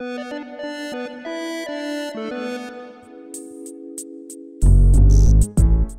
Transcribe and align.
Thank 0.00 1.26
you. 1.26 1.39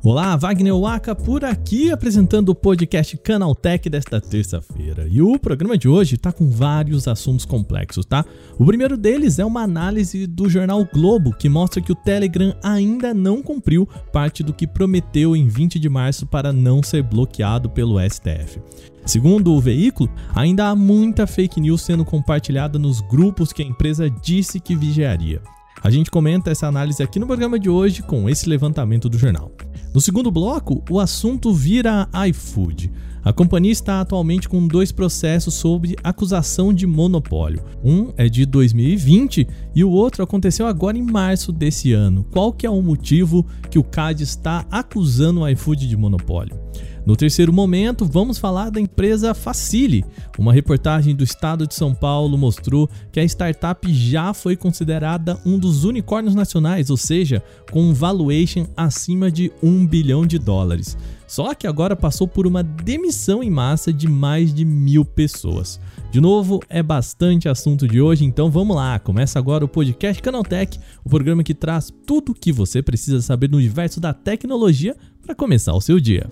Olá, 0.04 0.34
Wagner 0.34 0.76
Waka 0.76 1.14
por 1.14 1.44
aqui 1.44 1.92
apresentando 1.92 2.48
o 2.48 2.56
podcast 2.56 3.16
Canaltech 3.18 3.88
desta 3.88 4.20
terça-feira. 4.20 5.06
E 5.08 5.22
o 5.22 5.38
programa 5.38 5.78
de 5.78 5.88
hoje 5.88 6.16
está 6.16 6.32
com 6.32 6.50
vários 6.50 7.06
assuntos 7.06 7.44
complexos, 7.44 8.04
tá? 8.04 8.24
O 8.58 8.66
primeiro 8.66 8.96
deles 8.96 9.38
é 9.38 9.44
uma 9.44 9.62
análise 9.62 10.26
do 10.26 10.50
jornal 10.50 10.84
Globo 10.92 11.32
que 11.32 11.48
mostra 11.48 11.80
que 11.80 11.92
o 11.92 11.94
Telegram 11.94 12.52
ainda 12.64 13.14
não 13.14 13.40
cumpriu 13.40 13.88
parte 14.12 14.42
do 14.42 14.52
que 14.52 14.66
prometeu 14.66 15.36
em 15.36 15.46
20 15.46 15.78
de 15.78 15.88
março 15.88 16.26
para 16.26 16.52
não 16.52 16.82
ser 16.82 17.04
bloqueado 17.04 17.70
pelo 17.70 18.00
STF. 18.00 18.60
Segundo 19.06 19.52
o 19.52 19.60
veículo, 19.60 20.10
ainda 20.34 20.66
há 20.66 20.74
muita 20.74 21.28
fake 21.28 21.60
news 21.60 21.80
sendo 21.80 22.04
compartilhada 22.04 22.76
nos 22.76 23.00
grupos 23.02 23.52
que 23.52 23.62
a 23.62 23.66
empresa 23.66 24.10
disse 24.10 24.58
que 24.58 24.74
vigiaria. 24.74 25.40
A 25.82 25.90
gente 25.90 26.12
comenta 26.12 26.48
essa 26.48 26.68
análise 26.68 27.02
aqui 27.02 27.18
no 27.18 27.26
programa 27.26 27.58
de 27.58 27.68
hoje 27.68 28.04
com 28.04 28.30
esse 28.30 28.48
levantamento 28.48 29.08
do 29.08 29.18
jornal. 29.18 29.50
No 29.92 30.00
segundo 30.00 30.30
bloco, 30.30 30.80
o 30.88 31.00
assunto 31.00 31.52
vira 31.52 32.08
iFood. 32.28 32.92
A 33.24 33.32
companhia 33.32 33.70
está 33.70 34.00
atualmente 34.00 34.48
com 34.48 34.66
dois 34.66 34.90
processos 34.90 35.54
sobre 35.54 35.94
acusação 36.02 36.74
de 36.74 36.88
monopólio. 36.88 37.62
Um 37.84 38.12
é 38.16 38.28
de 38.28 38.44
2020 38.44 39.46
e 39.74 39.84
o 39.84 39.90
outro 39.90 40.24
aconteceu 40.24 40.66
agora 40.66 40.98
em 40.98 41.02
março 41.02 41.52
desse 41.52 41.92
ano. 41.92 42.26
Qual 42.32 42.52
que 42.52 42.66
é 42.66 42.70
o 42.70 42.82
motivo 42.82 43.46
que 43.70 43.78
o 43.78 43.84
CAD 43.84 44.24
está 44.24 44.66
acusando 44.68 45.40
o 45.40 45.48
iFood 45.48 45.88
de 45.88 45.96
monopólio? 45.96 46.58
No 47.06 47.16
terceiro 47.16 47.52
momento, 47.52 48.04
vamos 48.04 48.38
falar 48.38 48.70
da 48.70 48.80
empresa 48.80 49.34
Facile. 49.34 50.04
Uma 50.38 50.52
reportagem 50.52 51.14
do 51.14 51.24
estado 51.24 51.66
de 51.66 51.74
São 51.74 51.94
Paulo 51.94 52.36
mostrou 52.36 52.88
que 53.10 53.20
a 53.20 53.24
startup 53.24 53.92
já 53.92 54.32
foi 54.32 54.56
considerada 54.56 55.38
um 55.44 55.58
dos 55.58 55.84
unicórnios 55.84 56.34
nacionais, 56.34 56.90
ou 56.90 56.96
seja, 56.96 57.42
com 57.70 57.82
um 57.82 57.92
valuation 57.92 58.66
acima 58.76 59.30
de 59.30 59.50
um 59.62 59.84
bilhão 59.84 60.24
de 60.24 60.38
dólares. 60.38 60.96
Só 61.32 61.54
que 61.54 61.66
agora 61.66 61.96
passou 61.96 62.28
por 62.28 62.46
uma 62.46 62.62
demissão 62.62 63.42
em 63.42 63.48
massa 63.48 63.90
de 63.90 64.06
mais 64.06 64.52
de 64.52 64.66
mil 64.66 65.02
pessoas. 65.02 65.80
De 66.10 66.20
novo, 66.20 66.60
é 66.68 66.82
bastante 66.82 67.48
assunto 67.48 67.88
de 67.88 68.02
hoje, 68.02 68.22
então 68.22 68.50
vamos 68.50 68.76
lá. 68.76 68.98
Começa 68.98 69.38
agora 69.38 69.64
o 69.64 69.68
podcast 69.68 70.22
Canaltech, 70.22 70.78
o 71.02 71.08
programa 71.08 71.42
que 71.42 71.54
traz 71.54 71.90
tudo 72.06 72.32
o 72.32 72.34
que 72.34 72.52
você 72.52 72.82
precisa 72.82 73.22
saber 73.22 73.48
no 73.48 73.56
universo 73.56 73.98
da 73.98 74.12
tecnologia 74.12 74.94
para 75.22 75.34
começar 75.34 75.72
o 75.72 75.80
seu 75.80 75.98
dia. 75.98 76.26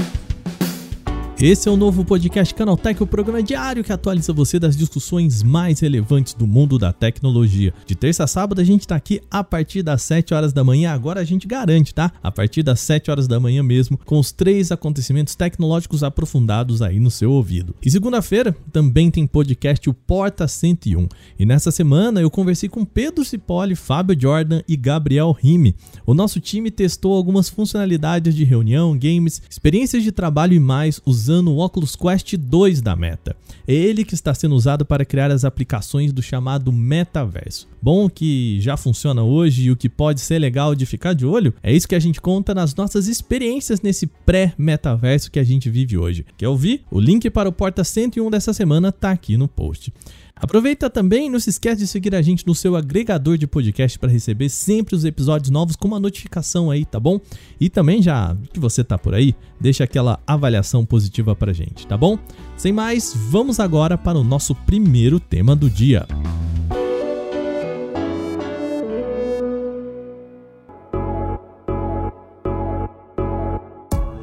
Esse 1.42 1.70
é 1.70 1.72
o 1.72 1.76
novo 1.76 2.04
podcast 2.04 2.54
Canaltech, 2.54 3.02
o 3.02 3.06
programa 3.06 3.42
diário 3.42 3.82
que 3.82 3.90
atualiza 3.90 4.30
você 4.30 4.58
das 4.58 4.76
discussões 4.76 5.42
mais 5.42 5.80
relevantes 5.80 6.34
do 6.34 6.46
mundo 6.46 6.78
da 6.78 6.92
tecnologia. 6.92 7.72
De 7.86 7.94
terça 7.94 8.24
a 8.24 8.26
sábado 8.26 8.60
a 8.60 8.64
gente 8.64 8.86
tá 8.86 8.94
aqui 8.94 9.22
a 9.30 9.42
partir 9.42 9.82
das 9.82 10.02
7 10.02 10.34
horas 10.34 10.52
da 10.52 10.62
manhã, 10.62 10.92
agora 10.92 11.18
a 11.18 11.24
gente 11.24 11.48
garante, 11.48 11.94
tá? 11.94 12.12
A 12.22 12.30
partir 12.30 12.62
das 12.62 12.80
7 12.80 13.10
horas 13.10 13.26
da 13.26 13.40
manhã 13.40 13.62
mesmo, 13.62 13.96
com 14.04 14.18
os 14.18 14.30
três 14.30 14.70
acontecimentos 14.70 15.34
tecnológicos 15.34 16.04
aprofundados 16.04 16.82
aí 16.82 17.00
no 17.00 17.10
seu 17.10 17.32
ouvido. 17.32 17.74
E 17.82 17.90
segunda-feira 17.90 18.54
também 18.70 19.10
tem 19.10 19.26
podcast 19.26 19.88
o 19.88 19.94
Porta 19.94 20.46
101. 20.46 21.08
E 21.38 21.46
nessa 21.46 21.70
semana 21.70 22.20
eu 22.20 22.30
conversei 22.30 22.68
com 22.68 22.84
Pedro 22.84 23.24
Cipoli, 23.24 23.74
Fábio 23.74 24.14
Jordan 24.20 24.60
e 24.68 24.76
Gabriel 24.76 25.32
Rime. 25.32 25.74
O 26.04 26.12
nosso 26.12 26.38
time 26.38 26.70
testou 26.70 27.14
algumas 27.14 27.48
funcionalidades 27.48 28.34
de 28.34 28.44
reunião, 28.44 28.94
games, 28.94 29.40
experiências 29.48 30.02
de 30.02 30.12
trabalho 30.12 30.52
e 30.52 30.60
mais 30.60 31.00
usando 31.06 31.29
usando 31.30 31.52
o 31.52 31.58
Oculus 31.58 31.94
Quest 31.94 32.36
2 32.36 32.82
da 32.82 32.96
Meta. 32.96 33.36
É 33.66 33.72
ele 33.72 34.04
que 34.04 34.14
está 34.14 34.34
sendo 34.34 34.56
usado 34.56 34.84
para 34.84 35.04
criar 35.04 35.30
as 35.30 35.44
aplicações 35.44 36.12
do 36.12 36.20
chamado 36.20 36.72
metaverso. 36.72 37.68
Bom 37.80 38.10
que 38.10 38.60
já 38.60 38.76
funciona 38.76 39.22
hoje 39.22 39.62
e 39.62 39.70
o 39.70 39.76
que 39.76 39.88
pode 39.88 40.20
ser 40.20 40.40
legal 40.40 40.74
de 40.74 40.84
ficar 40.84 41.12
de 41.12 41.24
olho 41.24 41.54
é 41.62 41.72
isso 41.72 41.86
que 41.86 41.94
a 41.94 42.00
gente 42.00 42.20
conta 42.20 42.52
nas 42.52 42.74
nossas 42.74 43.06
experiências 43.06 43.80
nesse 43.80 44.08
pré-metaverso 44.08 45.30
que 45.30 45.38
a 45.38 45.44
gente 45.44 45.70
vive 45.70 45.96
hoje. 45.96 46.26
Quer 46.36 46.48
ouvir? 46.48 46.82
O 46.90 46.98
link 46.98 47.30
para 47.30 47.48
o 47.48 47.52
Porta 47.52 47.84
101 47.84 48.28
dessa 48.28 48.52
semana 48.52 48.88
está 48.88 49.12
aqui 49.12 49.36
no 49.36 49.46
post. 49.46 49.92
Aproveita 50.40 50.88
também, 50.88 51.28
não 51.28 51.38
se 51.38 51.50
esquece 51.50 51.76
de 51.80 51.86
seguir 51.86 52.14
a 52.14 52.22
gente 52.22 52.46
no 52.46 52.54
seu 52.54 52.74
agregador 52.74 53.36
de 53.36 53.46
podcast 53.46 53.98
para 53.98 54.10
receber 54.10 54.48
sempre 54.48 54.94
os 54.94 55.04
episódios 55.04 55.50
novos 55.50 55.76
com 55.76 55.86
uma 55.86 56.00
notificação 56.00 56.70
aí, 56.70 56.84
tá 56.84 56.98
bom? 56.98 57.20
E 57.60 57.68
também 57.68 58.00
já 58.00 58.34
que 58.52 58.58
você 58.58 58.82
tá 58.82 58.96
por 58.96 59.14
aí, 59.14 59.34
deixa 59.60 59.84
aquela 59.84 60.18
avaliação 60.26 60.84
positiva 60.84 61.36
pra 61.36 61.52
gente, 61.52 61.86
tá 61.86 61.96
bom? 61.96 62.18
Sem 62.56 62.72
mais, 62.72 63.14
vamos 63.14 63.60
agora 63.60 63.98
para 63.98 64.18
o 64.18 64.24
nosso 64.24 64.54
primeiro 64.54 65.20
tema 65.20 65.54
do 65.54 65.68
dia. 65.68 66.06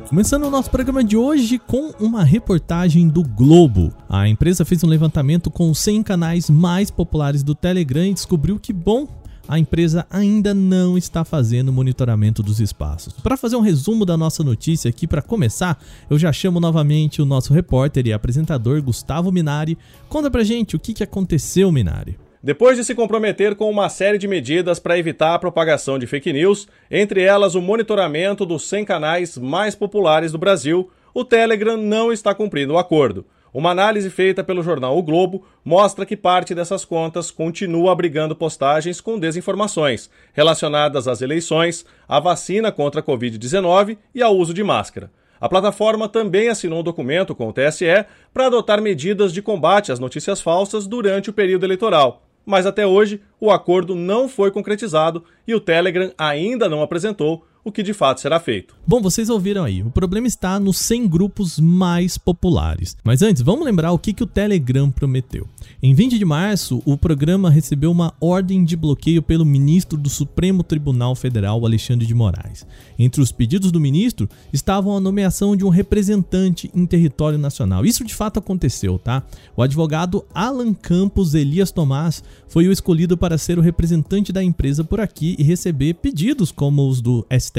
Começando 0.07 0.45
o 0.45 0.49
nosso 0.49 0.71
programa 0.71 1.03
de 1.03 1.17
hoje 1.17 1.59
com 1.59 1.93
uma 1.99 2.23
reportagem 2.23 3.09
do 3.09 3.21
Globo. 3.21 3.93
A 4.07 4.25
empresa 4.25 4.63
fez 4.63 4.81
um 4.81 4.87
levantamento 4.87 5.51
com 5.51 5.69
os 5.69 5.79
100 5.79 6.01
canais 6.01 6.49
mais 6.49 6.89
populares 6.89 7.43
do 7.43 7.53
Telegram 7.53 8.05
e 8.05 8.13
descobriu 8.13 8.57
que, 8.57 8.71
bom, 8.71 9.05
a 9.49 9.59
empresa 9.59 10.07
ainda 10.09 10.53
não 10.53 10.97
está 10.97 11.25
fazendo 11.25 11.73
monitoramento 11.73 12.41
dos 12.41 12.61
espaços. 12.61 13.11
Para 13.15 13.35
fazer 13.35 13.57
um 13.57 13.61
resumo 13.61 14.05
da 14.05 14.15
nossa 14.15 14.45
notícia 14.45 14.87
aqui, 14.87 15.05
para 15.05 15.21
começar, 15.21 15.77
eu 16.09 16.17
já 16.17 16.31
chamo 16.31 16.61
novamente 16.61 17.21
o 17.21 17.25
nosso 17.25 17.53
repórter 17.53 18.07
e 18.07 18.13
apresentador 18.13 18.81
Gustavo 18.81 19.29
Minari. 19.29 19.77
Conta 20.07 20.31
pra 20.31 20.41
gente 20.45 20.73
o 20.73 20.79
que 20.79 21.03
aconteceu, 21.03 21.69
Minari. 21.69 22.17
Depois 22.47 22.77
de 22.77 22.85
se 22.85 22.95
comprometer 22.95 23.55
com 23.55 23.69
uma 23.69 23.89
série 23.89 24.17
de 24.17 24.25
medidas 24.25 24.79
para 24.79 24.97
evitar 24.97 25.33
a 25.33 25.37
propagação 25.37 25.99
de 25.99 26.07
fake 26.07 26.31
news, 26.31 26.65
entre 26.89 27.21
elas 27.21 27.55
o 27.55 27.61
monitoramento 27.61 28.45
dos 28.45 28.63
100 28.69 28.85
canais 28.85 29.37
mais 29.37 29.75
populares 29.75 30.31
do 30.31 30.37
Brasil, 30.37 30.89
o 31.13 31.25
Telegram 31.25 31.75
não 31.75 32.09
está 32.09 32.33
cumprindo 32.33 32.75
o 32.75 32.77
acordo. 32.77 33.25
Uma 33.53 33.71
análise 33.71 34.09
feita 34.09 34.45
pelo 34.45 34.63
jornal 34.63 34.97
O 34.97 35.03
Globo 35.03 35.45
mostra 35.61 36.05
que 36.05 36.15
parte 36.15 36.55
dessas 36.55 36.85
contas 36.85 37.29
continua 37.29 37.91
abrigando 37.91 38.33
postagens 38.33 39.01
com 39.01 39.19
desinformações 39.19 40.09
relacionadas 40.31 41.05
às 41.05 41.21
eleições, 41.21 41.85
à 42.07 42.17
vacina 42.17 42.71
contra 42.71 43.01
a 43.01 43.03
Covid-19 43.03 43.97
e 44.15 44.23
ao 44.23 44.33
uso 44.33 44.53
de 44.53 44.63
máscara. 44.63 45.11
A 45.37 45.49
plataforma 45.49 46.07
também 46.07 46.47
assinou 46.47 46.79
um 46.79 46.83
documento 46.83 47.35
com 47.35 47.49
o 47.49 47.53
TSE 47.53 48.05
para 48.33 48.45
adotar 48.45 48.81
medidas 48.81 49.33
de 49.33 49.41
combate 49.41 49.91
às 49.91 49.99
notícias 49.99 50.39
falsas 50.39 50.87
durante 50.87 51.29
o 51.29 51.33
período 51.33 51.65
eleitoral 51.65 52.23
mas 52.47 52.65
até 52.65 52.87
hoje 52.87 53.19
o 53.41 53.51
acordo 53.51 53.93
não 53.93 54.29
foi 54.29 54.49
concretizado 54.49 55.25
e 55.45 55.53
o 55.53 55.59
Telegram 55.59 56.13
ainda 56.17 56.69
não 56.69 56.81
apresentou 56.81 57.45
o 57.67 57.71
que 57.71 57.83
de 57.83 57.93
fato 57.93 58.21
será 58.21 58.39
feito. 58.39 58.73
Bom, 58.87 59.01
vocês 59.01 59.29
ouviram 59.29 59.65
aí, 59.65 59.83
o 59.83 59.89
problema 59.89 60.25
está 60.25 60.57
nos 60.57 60.77
100 60.77 61.09
grupos 61.09 61.59
mais 61.59 62.17
populares. 62.17 62.95
Mas 63.03 63.21
antes, 63.21 63.41
vamos 63.41 63.65
lembrar 63.65 63.91
o 63.91 63.99
que, 63.99 64.13
que 64.13 64.23
o 64.23 64.27
Telegram 64.27 64.89
prometeu. 64.89 65.45
Em 65.83 65.93
20 65.93 66.17
de 66.17 66.23
março, 66.23 66.81
o 66.85 66.97
programa 66.97 67.49
recebeu 67.49 67.91
uma 67.91 68.13
ordem 68.21 68.63
de 68.63 68.77
bloqueio 68.77 69.21
pelo 69.21 69.43
ministro 69.43 69.97
do 69.97 70.09
Supremo 70.09 70.63
Tribunal 70.63 71.13
Federal, 71.13 71.65
Alexandre 71.65 72.07
de 72.07 72.13
Moraes. 72.13 72.65
Entre 72.97 73.21
os 73.21 73.33
pedidos 73.33 73.69
do 73.69 73.81
ministro 73.81 74.29
estavam 74.53 74.95
a 74.95 75.01
nomeação 75.01 75.53
de 75.53 75.65
um 75.65 75.69
representante 75.69 76.71
em 76.73 76.85
território 76.85 77.37
nacional. 77.37 77.85
Isso 77.85 78.05
de 78.05 78.15
fato 78.15 78.39
aconteceu, 78.39 78.97
tá? 78.97 79.23
O 79.57 79.61
advogado 79.61 80.25
Alan 80.33 80.73
Campos 80.73 81.35
Elias 81.35 81.69
Tomás 81.69 82.23
foi 82.47 82.65
o 82.65 82.71
escolhido 82.71 83.17
para 83.17 83.37
ser 83.37 83.59
o 83.59 83.61
representante 83.61 84.31
da 84.31 84.41
empresa 84.41 84.85
por 84.85 85.01
aqui 85.01 85.35
e 85.37 85.43
receber 85.43 85.95
pedidos 85.95 86.49
como 86.49 86.87
os 86.87 87.01
do 87.01 87.27
STF. 87.37 87.56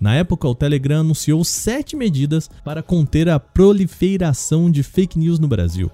Na 0.00 0.14
época, 0.14 0.48
o 0.48 0.54
Telegram 0.54 1.00
anunciou 1.00 1.44
sete 1.44 1.96
medidas 1.96 2.50
para 2.64 2.82
conter 2.82 3.28
a 3.28 3.38
proliferação 3.38 4.70
de 4.70 4.82
fake 4.82 5.18
news 5.18 5.38
no 5.38 5.48
Brasil. 5.48 5.90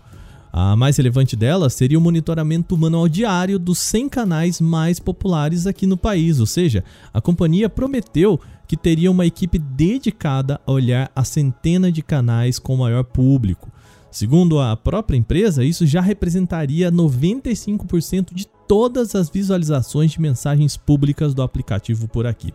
A 0.52 0.76
mais 0.76 0.98
relevante 0.98 1.34
delas 1.34 1.72
seria 1.72 1.98
o 1.98 2.00
monitoramento 2.00 2.76
manual 2.76 3.08
diário 3.08 3.58
dos 3.58 3.78
100 3.78 4.08
canais 4.10 4.60
mais 4.60 5.00
populares 5.00 5.66
aqui 5.66 5.86
no 5.86 5.96
país, 5.96 6.40
ou 6.40 6.46
seja, 6.46 6.84
a 7.12 7.22
companhia 7.22 7.70
prometeu 7.70 8.38
que 8.68 8.76
teria 8.76 9.10
uma 9.10 9.24
equipe 9.24 9.58
dedicada 9.58 10.60
a 10.66 10.72
olhar 10.72 11.10
a 11.16 11.24
centena 11.24 11.90
de 11.90 12.02
canais 12.02 12.58
com 12.58 12.76
maior 12.76 13.02
público. 13.02 13.70
Segundo 14.10 14.60
a 14.60 14.76
própria 14.76 15.16
empresa, 15.16 15.64
isso 15.64 15.86
já 15.86 16.02
representaria 16.02 16.92
95% 16.92 18.34
de 18.34 18.46
todas 18.68 19.14
as 19.14 19.30
visualizações 19.30 20.10
de 20.10 20.20
mensagens 20.20 20.76
públicas 20.76 21.32
do 21.32 21.40
aplicativo 21.40 22.06
por 22.06 22.26
aqui. 22.26 22.52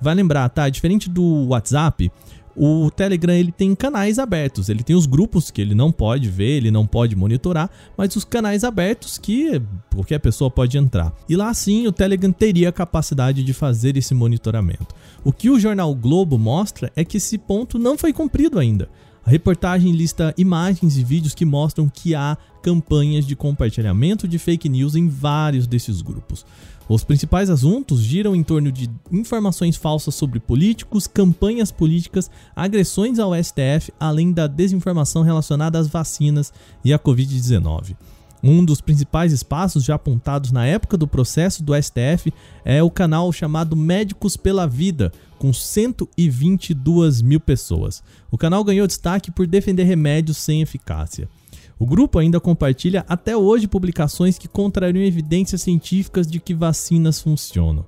Vai 0.00 0.14
lembrar, 0.14 0.48
tá? 0.48 0.68
Diferente 0.68 1.08
do 1.08 1.48
WhatsApp, 1.48 2.10
o 2.58 2.90
Telegram 2.90 3.32
ele 3.32 3.52
tem 3.52 3.72
canais 3.74 4.18
abertos, 4.18 4.68
ele 4.68 4.82
tem 4.82 4.96
os 4.96 5.06
grupos 5.06 5.48
que 5.48 5.60
ele 5.60 5.76
não 5.76 5.92
pode 5.92 6.28
ver, 6.28 6.56
ele 6.56 6.72
não 6.72 6.84
pode 6.84 7.14
monitorar, 7.14 7.70
mas 7.96 8.16
os 8.16 8.24
canais 8.24 8.64
abertos 8.64 9.16
que 9.16 9.62
qualquer 9.94 10.18
pessoa 10.18 10.50
pode 10.50 10.76
entrar. 10.76 11.14
E 11.28 11.36
lá 11.36 11.54
sim 11.54 11.86
o 11.86 11.92
Telegram 11.92 12.32
teria 12.32 12.70
a 12.70 12.72
capacidade 12.72 13.44
de 13.44 13.52
fazer 13.52 13.96
esse 13.96 14.12
monitoramento. 14.12 14.88
O 15.24 15.32
que 15.32 15.48
o 15.48 15.58
jornal 15.58 15.94
Globo 15.94 16.36
mostra 16.36 16.90
é 16.96 17.04
que 17.04 17.18
esse 17.18 17.38
ponto 17.38 17.78
não 17.78 17.96
foi 17.96 18.12
cumprido 18.12 18.58
ainda. 18.58 18.88
A 19.24 19.30
reportagem 19.30 19.92
lista 19.92 20.34
imagens 20.36 20.96
e 20.96 21.04
vídeos 21.04 21.34
que 21.34 21.44
mostram 21.44 21.88
que 21.88 22.14
há 22.14 22.36
campanhas 22.62 23.26
de 23.26 23.36
compartilhamento 23.36 24.26
de 24.26 24.38
fake 24.38 24.68
news 24.68 24.96
em 24.96 25.06
vários 25.06 25.66
desses 25.66 26.02
grupos. 26.02 26.44
Os 26.88 27.04
principais 27.04 27.50
assuntos 27.50 28.00
giram 28.00 28.34
em 28.34 28.42
torno 28.42 28.72
de 28.72 28.90
informações 29.12 29.76
falsas 29.76 30.14
sobre 30.14 30.40
políticos, 30.40 31.06
campanhas 31.06 31.70
políticas, 31.70 32.30
agressões 32.56 33.18
ao 33.18 33.34
STF, 33.34 33.92
além 34.00 34.32
da 34.32 34.46
desinformação 34.46 35.22
relacionada 35.22 35.78
às 35.78 35.86
vacinas 35.86 36.50
e 36.82 36.92
à 36.92 36.98
Covid-19. 36.98 37.94
Um 38.42 38.64
dos 38.64 38.80
principais 38.80 39.32
espaços 39.32 39.84
já 39.84 39.96
apontados 39.96 40.50
na 40.50 40.64
época 40.64 40.96
do 40.96 41.08
processo 41.08 41.62
do 41.62 41.74
STF 41.74 42.32
é 42.64 42.82
o 42.82 42.90
canal 42.90 43.32
chamado 43.32 43.76
Médicos 43.76 44.36
pela 44.36 44.66
Vida, 44.66 45.12
com 45.38 45.52
122 45.52 47.20
mil 47.20 47.40
pessoas. 47.40 48.02
O 48.30 48.38
canal 48.38 48.64
ganhou 48.64 48.86
destaque 48.86 49.30
por 49.30 49.46
defender 49.46 49.84
remédios 49.84 50.38
sem 50.38 50.62
eficácia. 50.62 51.28
O 51.78 51.86
grupo 51.86 52.18
ainda 52.18 52.40
compartilha 52.40 53.04
até 53.08 53.36
hoje 53.36 53.68
publicações 53.68 54.36
que 54.36 54.48
contrariam 54.48 55.04
evidências 55.04 55.62
científicas 55.62 56.26
de 56.26 56.40
que 56.40 56.52
vacinas 56.52 57.20
funcionam. 57.20 57.84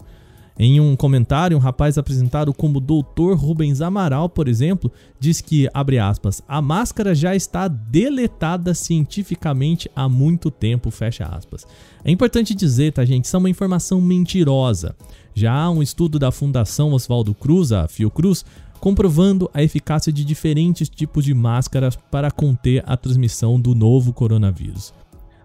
Em 0.63 0.79
um 0.79 0.95
comentário, 0.95 1.57
um 1.57 1.61
rapaz 1.61 1.97
apresentado 1.97 2.53
como 2.53 2.81
Dr. 2.81 3.33
Rubens 3.35 3.81
Amaral, 3.81 4.29
por 4.29 4.47
exemplo, 4.47 4.93
diz 5.19 5.41
que, 5.41 5.67
abre 5.73 5.99
aspas, 5.99 6.43
a 6.47 6.61
máscara 6.61 7.15
já 7.15 7.35
está 7.35 7.67
deletada 7.67 8.75
cientificamente 8.75 9.91
há 9.97 10.07
muito 10.07 10.51
tempo, 10.51 10.91
fecha 10.91 11.25
aspas. 11.25 11.67
É 12.05 12.11
importante 12.11 12.55
dizer, 12.55 12.93
tá, 12.93 13.07
gente, 13.07 13.25
isso 13.25 13.37
é 13.37 13.39
uma 13.39 13.49
informação 13.49 14.03
mentirosa. 14.03 14.95
Já 15.35 15.55
há 15.55 15.71
um 15.71 15.83
estudo 15.83 16.19
da 16.19 16.31
Fundação 16.31 16.93
Oswaldo 16.93 17.33
Cruz, 17.33 17.73
a 17.73 17.89
Fiocruz, 17.89 18.45
comprovando 18.81 19.51
a 19.53 19.63
eficácia 19.63 20.13
de 20.13 20.25
diferentes 20.25 20.89
tipos 20.89 21.25
de 21.25 21.35
máscaras 21.35 21.97
para 22.11 22.31
conter 22.31 22.83
a 22.87 22.97
transmissão 22.97 23.61
do 23.61 23.75
novo 23.75 24.13
coronavírus. 24.13 24.93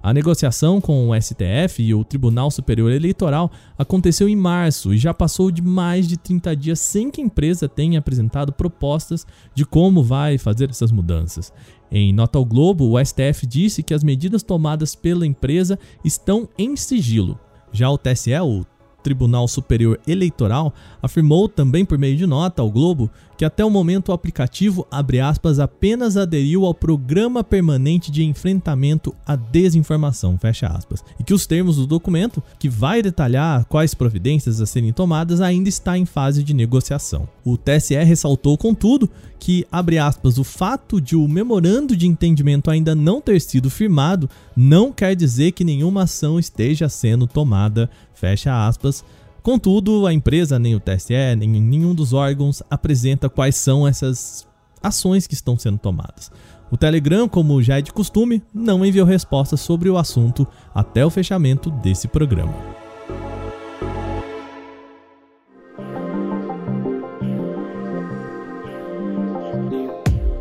A 0.05 0.13
negociação 0.13 0.79
com 0.79 1.09
o 1.09 1.19
STF 1.19 1.81
e 1.81 1.91
o 1.91 2.03
Tribunal 2.03 2.51
Superior 2.51 2.91
Eleitoral 2.91 3.51
aconteceu 3.75 4.29
em 4.29 4.35
março 4.35 4.93
e 4.93 4.99
já 4.99 5.15
passou 5.15 5.49
de 5.49 5.63
mais 5.63 6.07
de 6.07 6.15
30 6.15 6.55
dias 6.55 6.79
sem 6.79 7.09
que 7.09 7.19
a 7.19 7.25
empresa 7.25 7.67
tenha 7.67 7.97
apresentado 7.97 8.53
propostas 8.53 9.25
de 9.55 9.65
como 9.65 10.03
vai 10.03 10.37
fazer 10.37 10.69
essas 10.69 10.91
mudanças. 10.91 11.51
Em 11.91 12.13
nota 12.13 12.37
ao 12.37 12.45
Globo, 12.45 12.87
o 12.91 13.03
STF 13.03 13.47
disse 13.47 13.81
que 13.81 13.95
as 13.95 14.03
medidas 14.03 14.43
tomadas 14.43 14.93
pela 14.93 15.25
empresa 15.25 15.79
estão 16.03 16.47
em 16.55 16.75
sigilo. 16.75 17.39
Já 17.71 17.89
o 17.89 17.97
TSE, 17.97 18.31
o 18.39 18.63
Tribunal 19.05 19.47
Superior 19.47 19.99
Eleitoral 20.07 20.73
afirmou 20.99 21.47
também 21.47 21.85
por 21.85 21.95
meio 21.95 22.17
de 22.17 22.25
nota 22.25 22.63
ao 22.63 22.71
Globo 22.71 23.11
que 23.37 23.45
até 23.45 23.63
o 23.63 23.69
momento 23.69 24.09
o 24.09 24.13
aplicativo 24.13 24.87
aspas, 25.21 25.59
apenas 25.59 26.17
aderiu 26.17 26.65
ao 26.65 26.73
Programa 26.73 27.43
Permanente 27.43 28.11
de 28.11 28.23
Enfrentamento 28.23 29.13
à 29.25 29.35
Desinformação, 29.35 30.39
e 31.19 31.23
que 31.23 31.33
os 31.33 31.45
termos 31.45 31.75
do 31.75 31.85
documento, 31.85 32.41
que 32.57 32.69
vai 32.69 33.01
detalhar 33.01 33.65
quais 33.65 33.93
providências 33.93 34.61
a 34.61 34.65
serem 34.65 34.93
tomadas, 34.93 35.41
ainda 35.41 35.69
está 35.69 35.97
em 35.97 36.05
fase 36.05 36.43
de 36.43 36.53
negociação. 36.53 37.27
O 37.43 37.57
TSE 37.57 37.95
ressaltou, 37.95 38.57
contudo, 38.57 39.09
que, 39.37 39.65
aspas, 40.01 40.37
o 40.37 40.43
fato 40.43 40.99
de 40.99 41.15
o 41.15 41.27
memorando 41.27 41.95
de 41.95 42.07
entendimento 42.07 42.71
ainda 42.71 42.95
não 42.95 43.21
ter 43.21 43.39
sido 43.41 43.69
firmado 43.69 44.29
não 44.55 44.91
quer 44.91 45.15
dizer 45.15 45.51
que 45.51 45.63
nenhuma 45.63 46.03
ação 46.03 46.39
esteja 46.39 46.89
sendo 46.89 47.27
tomada, 47.27 47.89
fecha 48.15 48.67
aspas, 48.67 49.03
Contudo, 49.45 50.07
a 50.07 50.11
empresa, 50.11 50.57
nem 50.57 50.73
o 50.73 50.79
TSE, 50.79 51.13
nem 51.37 51.47
nenhum 51.47 51.93
dos 51.93 52.13
órgãos 52.13 52.63
apresenta 52.67 53.29
quais 53.29 53.55
são 53.55 53.87
essas 53.87 54.47
ações 54.81 55.27
que 55.27 55.35
estão 55.35 55.55
sendo 55.55 55.77
tomadas. 55.77 56.31
O 56.71 56.77
Telegram, 56.77 57.29
como 57.29 57.61
já 57.61 57.77
é 57.77 57.81
de 57.83 57.93
costume, 57.93 58.41
não 58.51 58.83
enviou 58.83 59.05
respostas 59.05 59.61
sobre 59.61 59.87
o 59.87 59.99
assunto 59.99 60.47
até 60.73 61.05
o 61.05 61.11
fechamento 61.11 61.69
desse 61.69 62.07
programa. 62.07 62.84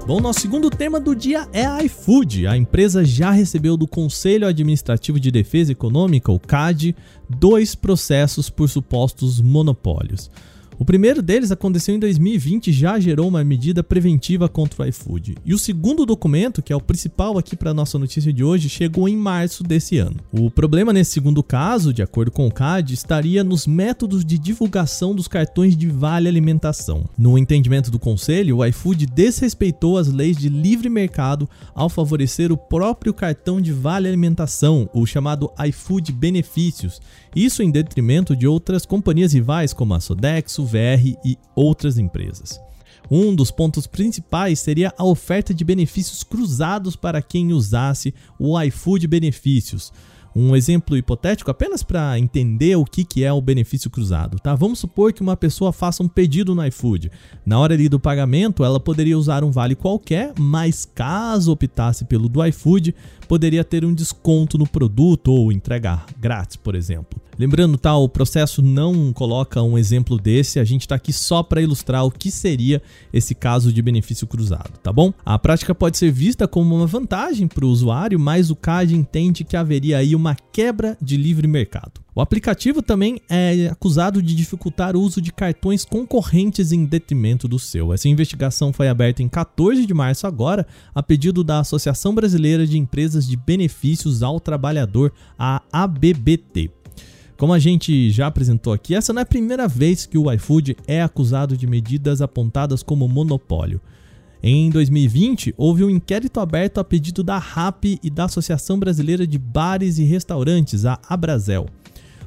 Bom, 0.07 0.21
nosso 0.21 0.41
segundo 0.41 0.69
tema 0.69 1.01
do 1.01 1.17
dia 1.17 1.49
é 1.51 1.65
a 1.65 1.83
iFood. 1.83 2.47
A 2.47 2.55
empresa 2.59 3.03
já 3.07 3.31
recebeu 3.31 3.75
do 3.75 3.89
Conselho 3.89 4.47
Administrativo 4.47 5.19
de 5.19 5.31
Defesa 5.31 5.73
Econômica, 5.73 6.31
o 6.31 6.39
CAD, 6.39 6.95
dois 7.27 7.75
processos 7.75 8.51
por 8.51 8.69
supostos 8.69 9.41
monopólios. 9.41 10.31
O 10.79 10.85
primeiro 10.85 11.23
deles 11.23 11.53
aconteceu 11.53 11.95
em 11.95 11.99
2020 11.99 12.69
e 12.69 12.73
já 12.73 12.99
gerou 12.99 13.29
uma 13.29 13.45
medida 13.45 13.83
preventiva 13.83 14.49
contra 14.49 14.83
o 14.83 14.87
iFood. 14.87 15.37
E 15.45 15.55
o 15.55 15.59
segundo 15.59 16.05
documento, 16.05 16.63
que 16.63 16.73
é 16.73 16.77
o 16.77 16.81
principal 16.81 17.39
aqui 17.39 17.55
para 17.55 17.73
nossa 17.73 17.99
notícia 17.99 18.33
de 18.33 18.43
hoje, 18.43 18.69
chegou 18.69 19.09
em 19.09 19.17
março 19.17 19.63
desse 19.63 19.99
ano. 19.99 20.17
O 20.33 20.51
problema 20.51 20.93
nesse 20.93 21.13
segundo 21.13 21.43
caso, 21.43 21.93
de 21.93 22.03
acordo 22.03 22.31
com 22.31 22.47
o 22.47 22.53
CAD, 22.53 22.93
estaria 22.93 23.45
nos 23.45 23.67
métodos 23.67 24.25
de 24.25 24.39
divulgação 24.39 25.15
dos 25.15 25.29
cartões 25.29 25.77
de 25.77 25.87
vale 25.89 26.29
alimentação. 26.29 27.05
No 27.17 27.39
entendimento 27.39 27.91
do 27.91 27.99
conselho, 27.99 28.59
o 28.59 28.65
iFood 28.65 29.07
desrespeitou 29.07 29.97
as 29.97 30.09
leis 30.09 30.37
de 30.37 30.49
livre 30.49 30.89
mercado 30.89 31.49
ao 31.75 31.89
favorecer 31.89 32.51
o 32.51 32.57
próprio 32.57 33.15
cartão 33.15 33.61
de 33.61 33.73
vale 33.73 34.09
alimentação, 34.09 34.89
o 34.93 35.07
chamado 35.07 35.51
iFood 35.69 36.13
Benefícios, 36.13 37.01
isso 37.35 37.63
em 37.63 37.71
detrimento 37.71 38.37
de 38.37 38.47
outras 38.47 38.87
companhias 38.87 39.33
rivais 39.33 39.73
como 39.73 39.95
a 39.95 40.01
Sodexo, 40.01 40.64
VR 40.65 41.17
e 41.25 41.39
outras 41.55 41.99
empresas. 41.99 42.61
Um 43.11 43.35
dos 43.35 43.51
pontos 43.51 43.87
principais 43.87 44.59
seria 44.61 44.93
a 44.97 45.05
oferta 45.05 45.53
de 45.53 45.65
benefícios 45.65 46.23
cruzados 46.23 46.97
para 46.97 47.21
quem 47.21 47.53
usasse 47.53 48.15
o 48.39 48.61
iFood 48.61 49.07
Benefícios. 49.07 49.93
Um 50.37 50.57
exemplo 50.57 50.97
hipotético 50.97 51.49
apenas 51.49 51.85
para 51.85 52.19
entender 52.19 52.75
o 52.75 52.85
que, 52.85 53.05
que 53.05 53.23
é 53.23 53.33
o 53.33 53.41
benefício 53.41 53.89
cruzado, 53.89 54.37
tá? 54.41 54.53
Vamos 54.57 54.81
supor 54.81 55.13
que 55.13 55.23
uma 55.23 55.37
pessoa 55.37 55.73
faça 55.73 56.03
um 56.03 56.09
pedido 56.09 56.57
no 56.57 56.67
iFood. 56.67 57.09
Na 57.47 57.57
hora 57.61 57.75
ali 57.75 57.89
do 57.89 58.01
pagamento, 58.01 58.65
ela 58.65 58.81
poderia 58.81 59.17
usar 59.17 59.45
um 59.45 59.53
vale 59.53 59.77
qualquer, 59.77 60.33
mas 60.37 60.85
caso 60.85 61.53
optasse 61.53 62.05
pelo 62.05 62.29
do 62.29 62.45
iFood, 62.47 62.93
poderia 63.29 63.63
ter 63.63 63.85
um 63.85 63.95
desconto 63.95 64.59
no 64.59 64.67
produto 64.67 65.31
ou 65.31 65.53
entregar 65.53 66.05
grátis, 66.19 66.57
por 66.57 66.75
exemplo. 66.75 67.21
Lembrando, 67.39 67.77
tá, 67.77 67.97
o 67.97 68.09
processo 68.09 68.63
não 68.63 69.13
coloca 69.13 69.61
um 69.63 69.77
exemplo 69.77 70.19
desse, 70.19 70.61
a 70.61 70.65
gente 70.65 70.83
está 70.83 70.95
aqui 70.95 71.13
só 71.13 71.43
para 71.43 71.61
ilustrar 71.61 72.05
o 72.05 72.11
que 72.11 72.31
seria 72.31 72.81
esse 73.13 73.35
caso 73.35 73.73
de 73.73 73.83
benefício 73.83 74.27
cruzado, 74.27 74.79
tá 74.83 74.93
bom? 74.93 75.13
A 75.25 75.39
prática 75.39 75.75
pode 75.75 75.99
ser 75.99 76.13
vista 76.13 76.47
como 76.47 76.77
uma 76.77 76.87
vantagem 76.87 77.49
para 77.49 77.65
o 77.65 77.69
usuário, 77.69 78.19
mas 78.19 78.51
o 78.51 78.57
CAD 78.57 78.95
entende 78.95 79.45
que 79.45 79.57
haveria 79.57 79.99
aí 79.99 80.15
uma 80.15 80.37
quebra 80.53 80.97
de 81.03 81.17
livre 81.17 81.49
mercado. 81.49 82.05
O 82.15 82.21
aplicativo 82.21 82.81
também 82.81 83.21
é 83.29 83.67
acusado 83.67 84.23
de 84.23 84.37
dificultar 84.37 84.95
o 84.95 85.01
uso 85.01 85.21
de 85.21 85.33
cartões 85.33 85.85
concorrentes 85.85 86.71
em 86.71 86.85
detrimento 86.85 87.49
do 87.49 87.59
seu. 87.59 87.93
Essa 87.93 88.09
investigação 88.09 88.73
foi 88.73 88.87
aberta 88.87 89.21
em 89.21 89.29
14 89.29 89.85
de 89.85 89.93
março 89.93 90.25
agora, 90.25 90.65
a 90.95 91.03
pedido 91.03 91.43
da 91.43 91.59
Associação 91.59 92.15
Brasileira 92.15 92.65
de 92.65 92.79
Empresas 92.79 93.27
de 93.27 93.37
Benefícios 93.37 94.23
ao 94.23 94.39
Trabalhador, 94.39 95.13
a 95.37 95.61
ABBT. 95.73 96.71
Como 97.37 97.53
a 97.53 97.59
gente 97.59 98.11
já 98.11 98.29
apresentou 98.29 98.73
aqui, 98.73 98.95
essa 98.95 99.13
não 99.13 99.21
é 99.21 99.23
a 99.23 99.27
primeira 99.27 99.67
vez 99.67 100.07
que 100.07 100.17
o 100.17 100.31
iFood 100.33 100.77
é 100.87 101.03
acusado 101.03 101.57
de 101.57 101.67
medidas 101.67 102.23
apontadas 102.23 102.83
como 102.83 103.09
monopólio. 103.09 103.81
Em 104.41 104.71
2020, 104.71 105.55
houve 105.57 105.83
um 105.83 105.91
inquérito 105.91 106.39
aberto 106.39 106.79
a 106.79 106.85
pedido 106.85 107.25
da 107.25 107.39
RAP 107.39 107.99
e 108.03 108.11
da 108.11 108.25
Associação 108.25 108.79
Brasileira 108.79 109.27
de 109.27 109.39
Bares 109.39 109.99
e 109.99 110.05
Restaurantes, 110.05 110.85
a 110.85 111.01
Abrazel. 111.09 111.67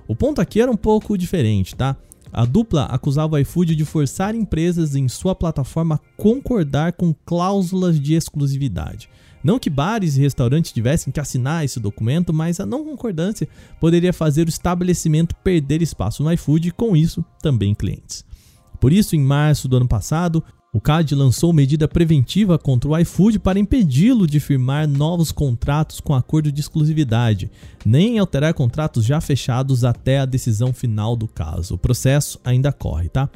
O 0.08 0.16
ponto 0.16 0.42
aqui 0.42 0.60
era 0.60 0.72
um 0.72 0.76
pouco 0.76 1.18
diferente, 1.18 1.76
tá? 1.76 1.96
A 2.34 2.44
dupla 2.44 2.86
acusava 2.86 3.36
o 3.36 3.40
iFood 3.40 3.76
de 3.76 3.86
forçar 3.86 4.36
empresas 4.36 4.96
em 4.96 5.08
sua 5.08 5.34
plataforma 5.34 5.96
a 5.96 6.22
concordar 6.22 6.94
com 6.94 7.16
cláusulas 7.26 8.00
de 8.00 8.14
exclusividade. 8.14 9.10
Não 9.44 9.60
que 9.60 9.70
bares 9.70 10.18
e 10.18 10.22
restaurantes 10.22 10.72
tivessem 10.72 11.12
que 11.12 11.20
assinar 11.20 11.64
esse 11.64 11.80
documento, 11.80 12.34
mas 12.34 12.60
a 12.60 12.66
não 12.66 12.84
concordância 12.84 13.48
poderia 13.80 14.14
fazer 14.14 14.48
o 14.48 14.50
estabelecimento 14.50 15.36
perder 15.44 15.82
espaço 15.82 16.24
no 16.24 16.32
iFood 16.34 16.70
e, 16.70 16.72
com 16.72 16.96
isso, 16.96 17.24
também 17.42 17.74
clientes. 17.74 18.26
Por 18.80 18.94
isso, 18.94 19.16
em 19.16 19.22
março 19.22 19.68
do 19.68 19.78
ano 19.78 19.88
passado, 19.88 20.44
o 20.74 20.82
CAD 20.82 21.16
lançou 21.16 21.52
medida 21.54 21.88
preventiva 21.88 22.60
contra 22.60 22.90
o 22.90 22.98
iFood 23.00 23.40
para 23.40 23.58
impedi-lo 23.58 24.28
de 24.28 24.40
firmar 24.40 24.88
novos 24.88 25.32
contratos 25.32 26.00
com 26.00 26.14
acordo 26.14 26.52
de 26.52 26.60
exclusividade, 26.60 27.50
nem 27.86 28.20
alterar 28.20 28.54
contratos 28.54 29.04
já 29.04 29.20
fechados 29.20 29.84
até 29.84 30.20
a 30.20 30.26
decisão 30.26 30.74
final 30.74 31.16
do 31.16 31.28
caso. 31.28 31.76
O 31.76 31.78
processo 31.78 32.40
ainda 32.44 32.72
corre, 32.72 33.10
tá? 33.10 33.30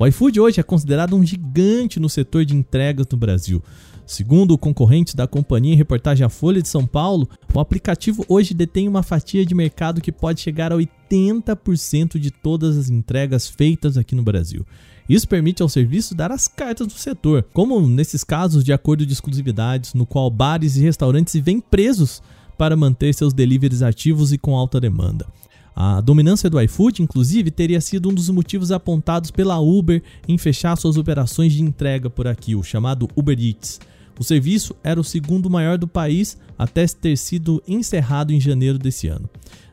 O 0.00 0.06
iFood 0.06 0.40
hoje 0.40 0.58
é 0.58 0.62
considerado 0.62 1.14
um 1.14 1.22
gigante 1.22 2.00
no 2.00 2.08
setor 2.08 2.46
de 2.46 2.56
entregas 2.56 3.06
no 3.12 3.18
Brasil. 3.18 3.62
Segundo 4.06 4.56
concorrentes 4.56 5.14
da 5.14 5.26
companhia 5.26 5.74
em 5.74 5.76
reportagem 5.76 6.24
à 6.24 6.30
Folha 6.30 6.62
de 6.62 6.68
São 6.68 6.86
Paulo, 6.86 7.28
o 7.52 7.60
aplicativo 7.60 8.24
hoje 8.26 8.54
detém 8.54 8.88
uma 8.88 9.02
fatia 9.02 9.44
de 9.44 9.54
mercado 9.54 10.00
que 10.00 10.10
pode 10.10 10.40
chegar 10.40 10.72
a 10.72 10.76
80% 10.76 12.18
de 12.18 12.30
todas 12.30 12.78
as 12.78 12.88
entregas 12.88 13.46
feitas 13.46 13.98
aqui 13.98 14.14
no 14.14 14.22
Brasil. 14.22 14.64
Isso 15.06 15.28
permite 15.28 15.60
ao 15.60 15.68
serviço 15.68 16.14
dar 16.14 16.32
as 16.32 16.48
cartas 16.48 16.86
do 16.86 16.94
setor, 16.94 17.44
como 17.52 17.78
nesses 17.86 18.24
casos 18.24 18.64
de 18.64 18.72
acordo 18.72 19.04
de 19.04 19.12
exclusividades, 19.12 19.92
no 19.92 20.06
qual 20.06 20.30
bares 20.30 20.78
e 20.78 20.80
restaurantes 20.80 21.32
se 21.32 21.42
veem 21.42 21.60
presos 21.60 22.22
para 22.56 22.74
manter 22.74 23.12
seus 23.12 23.34
deliveries 23.34 23.82
ativos 23.82 24.32
e 24.32 24.38
com 24.38 24.56
alta 24.56 24.80
demanda. 24.80 25.26
A 25.74 26.00
dominância 26.00 26.50
do 26.50 26.60
iFood, 26.60 27.02
inclusive, 27.02 27.50
teria 27.50 27.80
sido 27.80 28.10
um 28.10 28.14
dos 28.14 28.28
motivos 28.28 28.72
apontados 28.72 29.30
pela 29.30 29.58
Uber 29.58 30.02
em 30.28 30.36
fechar 30.36 30.76
suas 30.76 30.96
operações 30.96 31.52
de 31.52 31.62
entrega 31.62 32.10
por 32.10 32.26
aqui, 32.26 32.54
o 32.54 32.62
chamado 32.62 33.08
Uber 33.16 33.38
Eats. 33.38 33.80
O 34.18 34.24
serviço 34.24 34.76
era 34.84 35.00
o 35.00 35.04
segundo 35.04 35.48
maior 35.48 35.78
do 35.78 35.88
país 35.88 36.36
até 36.58 36.86
ter 36.86 37.16
sido 37.16 37.62
encerrado 37.66 38.32
em 38.32 38.40
janeiro 38.40 38.78
desse 38.78 39.08
ano. 39.08 39.30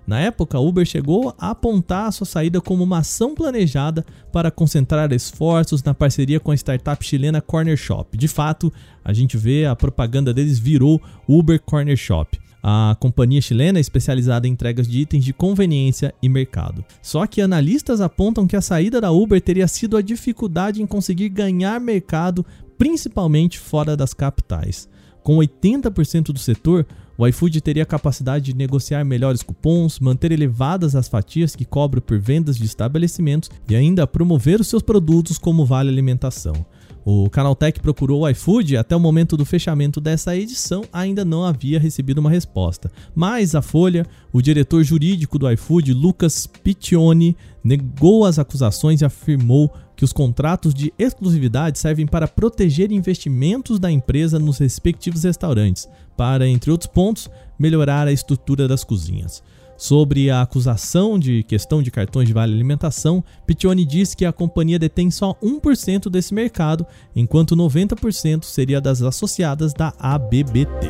Na 0.07 0.21
época, 0.21 0.57
a 0.57 0.61
Uber 0.61 0.85
chegou 0.85 1.35
a 1.37 1.49
apontar 1.49 2.07
a 2.07 2.11
sua 2.13 2.25
saída 2.25 2.61
como 2.61 2.81
uma 2.81 2.99
ação 2.99 3.35
planejada 3.35 4.05
para 4.31 4.49
concentrar 4.49 5.11
esforços 5.11 5.83
na 5.83 5.93
parceria 5.93 6.39
com 6.39 6.51
a 6.51 6.55
startup 6.55 7.05
chilena 7.05 7.41
Corner 7.41 7.75
Shop. 7.75 8.17
De 8.17 8.29
fato, 8.29 8.71
a 9.03 9.11
gente 9.11 9.35
vê 9.35 9.65
a 9.65 9.75
propaganda 9.75 10.33
deles 10.33 10.57
virou 10.57 11.01
Uber 11.27 11.59
Corner 11.59 11.97
Shop 11.97 12.39
a 12.61 12.95
companhia 12.99 13.41
chilena 13.41 13.79
é 13.79 13.81
especializada 13.81 14.47
em 14.47 14.51
entregas 14.51 14.87
de 14.87 14.99
itens 14.99 15.23
de 15.23 15.33
conveniência 15.33 16.13
e 16.21 16.27
mercado. 16.27 16.83
Só 17.01 17.25
que 17.27 17.41
analistas 17.41 18.01
apontam 18.01 18.47
que 18.47 18.55
a 18.55 18.61
saída 18.61 18.99
da 18.99 19.11
Uber 19.11 19.39
teria 19.41 19.67
sido 19.67 19.95
a 19.95 20.01
dificuldade 20.01 20.81
em 20.81 20.85
conseguir 20.85 21.29
ganhar 21.29 21.79
mercado, 21.79 22.45
principalmente 22.77 23.59
fora 23.59 23.95
das 23.95 24.13
capitais. 24.13 24.89
Com 25.23 25.37
80% 25.37 26.31
do 26.31 26.39
setor, 26.39 26.85
o 27.17 27.27
iFood 27.27 27.59
teria 27.61 27.83
a 27.83 27.85
capacidade 27.85 28.45
de 28.45 28.55
negociar 28.55 29.03
melhores 29.03 29.41
cupons, 29.41 29.99
manter 29.99 30.31
elevadas 30.31 30.95
as 30.95 31.07
fatias 31.07 31.55
que 31.55 31.65
cobra 31.65 31.99
por 31.99 32.19
vendas 32.19 32.57
de 32.57 32.65
estabelecimentos 32.65 33.49
e 33.67 33.75
ainda 33.75 34.05
promover 34.05 34.61
os 34.61 34.67
seus 34.67 34.83
produtos 34.83 35.37
como 35.39 35.65
vale 35.65 35.89
alimentação. 35.89 36.65
O 37.09 37.29
Canaltech 37.29 37.79
procurou 37.79 38.23
o 38.23 38.29
iFood 38.29 38.73
e 38.73 38.77
até 38.77 38.93
o 38.93 38.99
momento 38.99 39.37
do 39.37 39.45
fechamento 39.45 40.01
dessa 40.01 40.35
edição 40.35 40.83
ainda 40.91 41.23
não 41.23 41.45
havia 41.45 41.79
recebido 41.79 42.17
uma 42.17 42.29
resposta. 42.29 42.91
Mas 43.15 43.55
a 43.55 43.61
Folha, 43.61 44.05
o 44.33 44.41
diretor 44.41 44.83
jurídico 44.83 45.39
do 45.39 45.49
iFood, 45.49 45.93
Lucas 45.93 46.45
Piccioni, 46.45 47.33
negou 47.63 48.25
as 48.25 48.37
acusações 48.37 48.99
e 48.99 49.05
afirmou 49.05 49.71
que 49.95 50.03
os 50.03 50.11
contratos 50.11 50.73
de 50.73 50.93
exclusividade 50.99 51.79
servem 51.79 52.05
para 52.05 52.27
proteger 52.27 52.91
investimentos 52.91 53.79
da 53.79 53.89
empresa 53.89 54.37
nos 54.37 54.57
respectivos 54.57 55.23
restaurantes, 55.23 55.87
para, 56.17 56.45
entre 56.45 56.71
outros 56.71 56.91
pontos, 56.91 57.29
melhorar 57.57 58.05
a 58.05 58.11
estrutura 58.11 58.67
das 58.67 58.83
cozinhas. 58.83 59.41
Sobre 59.77 60.31
a 60.31 60.41
acusação 60.41 61.19
de 61.19 61.43
questão 61.43 61.83
de 61.83 61.91
cartões 61.91 62.27
de 62.27 62.33
vale 62.33 62.51
alimentação, 62.51 63.23
Piccioni 63.45 63.85
diz 63.85 64.15
que 64.15 64.25
a 64.25 64.33
companhia 64.33 64.79
detém 64.79 65.11
só 65.11 65.35
1% 65.35 66.09
desse 66.09 66.33
mercado, 66.33 66.83
enquanto 67.15 67.55
90% 67.55 68.43
seria 68.43 68.81
das 68.81 69.03
associadas 69.03 69.73
da 69.73 69.93
ABBT. 69.99 70.87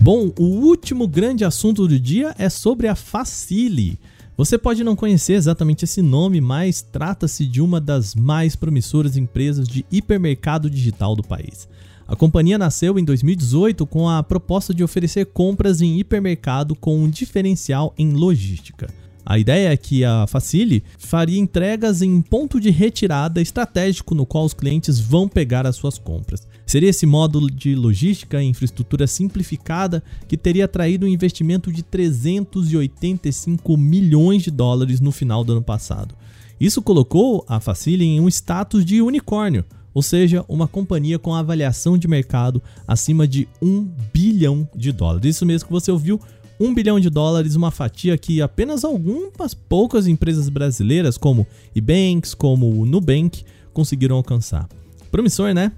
Bom, 0.00 0.32
o 0.38 0.44
último 0.44 1.06
grande 1.06 1.44
assunto 1.44 1.86
do 1.86 2.00
dia 2.00 2.34
é 2.38 2.48
sobre 2.48 2.88
a 2.88 2.94
Facile. 2.94 3.98
Você 4.36 4.58
pode 4.58 4.84
não 4.84 4.94
conhecer 4.94 5.32
exatamente 5.32 5.86
esse 5.86 6.02
nome, 6.02 6.42
mas 6.42 6.82
trata-se 6.82 7.46
de 7.46 7.62
uma 7.62 7.80
das 7.80 8.14
mais 8.14 8.54
promissoras 8.54 9.16
empresas 9.16 9.66
de 9.66 9.86
hipermercado 9.90 10.68
digital 10.68 11.16
do 11.16 11.22
país. 11.22 11.66
A 12.06 12.14
companhia 12.14 12.58
nasceu 12.58 12.98
em 12.98 13.04
2018 13.04 13.86
com 13.86 14.08
a 14.08 14.22
proposta 14.22 14.74
de 14.74 14.84
oferecer 14.84 15.26
compras 15.26 15.80
em 15.80 15.98
hipermercado 15.98 16.76
com 16.76 16.98
um 16.98 17.08
diferencial 17.08 17.94
em 17.96 18.12
logística. 18.12 18.88
A 19.24 19.38
ideia 19.38 19.72
é 19.72 19.76
que 19.76 20.04
a 20.04 20.26
Facile 20.26 20.84
faria 20.98 21.40
entregas 21.40 22.02
em 22.02 22.20
ponto 22.20 22.60
de 22.60 22.70
retirada 22.70 23.40
estratégico 23.40 24.14
no 24.14 24.26
qual 24.26 24.44
os 24.44 24.54
clientes 24.54 25.00
vão 25.00 25.26
pegar 25.26 25.66
as 25.66 25.76
suas 25.76 25.98
compras. 25.98 26.46
Seria 26.76 26.90
esse 26.90 27.06
módulo 27.06 27.50
de 27.50 27.74
logística 27.74 28.42
e 28.42 28.46
infraestrutura 28.46 29.06
simplificada 29.06 30.04
que 30.28 30.36
teria 30.36 30.66
atraído 30.66 31.06
um 31.06 31.08
investimento 31.08 31.72
de 31.72 31.82
385 31.82 33.78
milhões 33.78 34.42
de 34.42 34.50
dólares 34.50 35.00
no 35.00 35.10
final 35.10 35.42
do 35.42 35.52
ano 35.52 35.62
passado. 35.62 36.14
Isso 36.60 36.82
colocou 36.82 37.42
a 37.48 37.60
Facile 37.60 38.04
em 38.04 38.20
um 38.20 38.28
status 38.28 38.84
de 38.84 39.00
unicórnio, 39.00 39.64
ou 39.94 40.02
seja, 40.02 40.44
uma 40.46 40.68
companhia 40.68 41.18
com 41.18 41.34
avaliação 41.34 41.96
de 41.96 42.06
mercado 42.06 42.62
acima 42.86 43.26
de 43.26 43.48
1 43.62 43.88
bilhão 44.12 44.68
de 44.76 44.92
dólares. 44.92 45.34
Isso 45.34 45.46
mesmo 45.46 45.68
que 45.68 45.72
você 45.72 45.90
ouviu, 45.90 46.20
1 46.60 46.74
bilhão 46.74 47.00
de 47.00 47.08
dólares, 47.08 47.54
uma 47.54 47.70
fatia 47.70 48.18
que 48.18 48.42
apenas 48.42 48.84
algumas 48.84 49.54
poucas 49.54 50.06
empresas 50.06 50.50
brasileiras, 50.50 51.16
como 51.16 51.46
Ebanks, 51.74 52.34
como 52.34 52.68
o 52.68 52.84
Nubank, 52.84 53.44
conseguiram 53.72 54.16
alcançar. 54.16 54.68
Promissor, 55.10 55.54
né? 55.54 55.72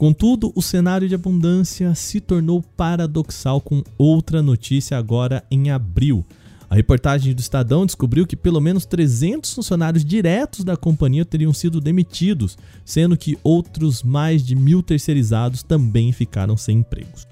Contudo, 0.00 0.50
o 0.56 0.62
cenário 0.62 1.06
de 1.06 1.14
abundância 1.14 1.94
se 1.94 2.20
tornou 2.22 2.62
paradoxal 2.62 3.60
com 3.60 3.82
outra 3.98 4.40
notícia 4.40 4.96
agora 4.96 5.44
em 5.50 5.70
abril. 5.70 6.24
A 6.70 6.74
reportagem 6.74 7.34
do 7.34 7.40
Estadão 7.40 7.84
descobriu 7.84 8.26
que 8.26 8.34
pelo 8.34 8.62
menos 8.62 8.86
300 8.86 9.52
funcionários 9.52 10.02
diretos 10.02 10.64
da 10.64 10.74
companhia 10.74 11.22
teriam 11.22 11.52
sido 11.52 11.82
demitidos, 11.82 12.56
sendo 12.82 13.14
que 13.14 13.36
outros 13.44 14.02
mais 14.02 14.42
de 14.42 14.56
mil 14.56 14.82
terceirizados 14.82 15.62
também 15.62 16.12
ficaram 16.12 16.56
sem 16.56 16.78
empregos. 16.78 17.28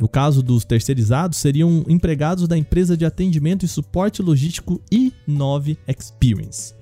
No 0.00 0.06
caso 0.06 0.44
dos 0.44 0.64
terceirizados, 0.64 1.38
seriam 1.38 1.84
empregados 1.88 2.46
da 2.46 2.56
empresa 2.56 2.96
de 2.96 3.04
atendimento 3.04 3.64
e 3.64 3.68
suporte 3.68 4.22
logístico 4.22 4.80
i9 4.92 5.76
Experience. 5.88 6.81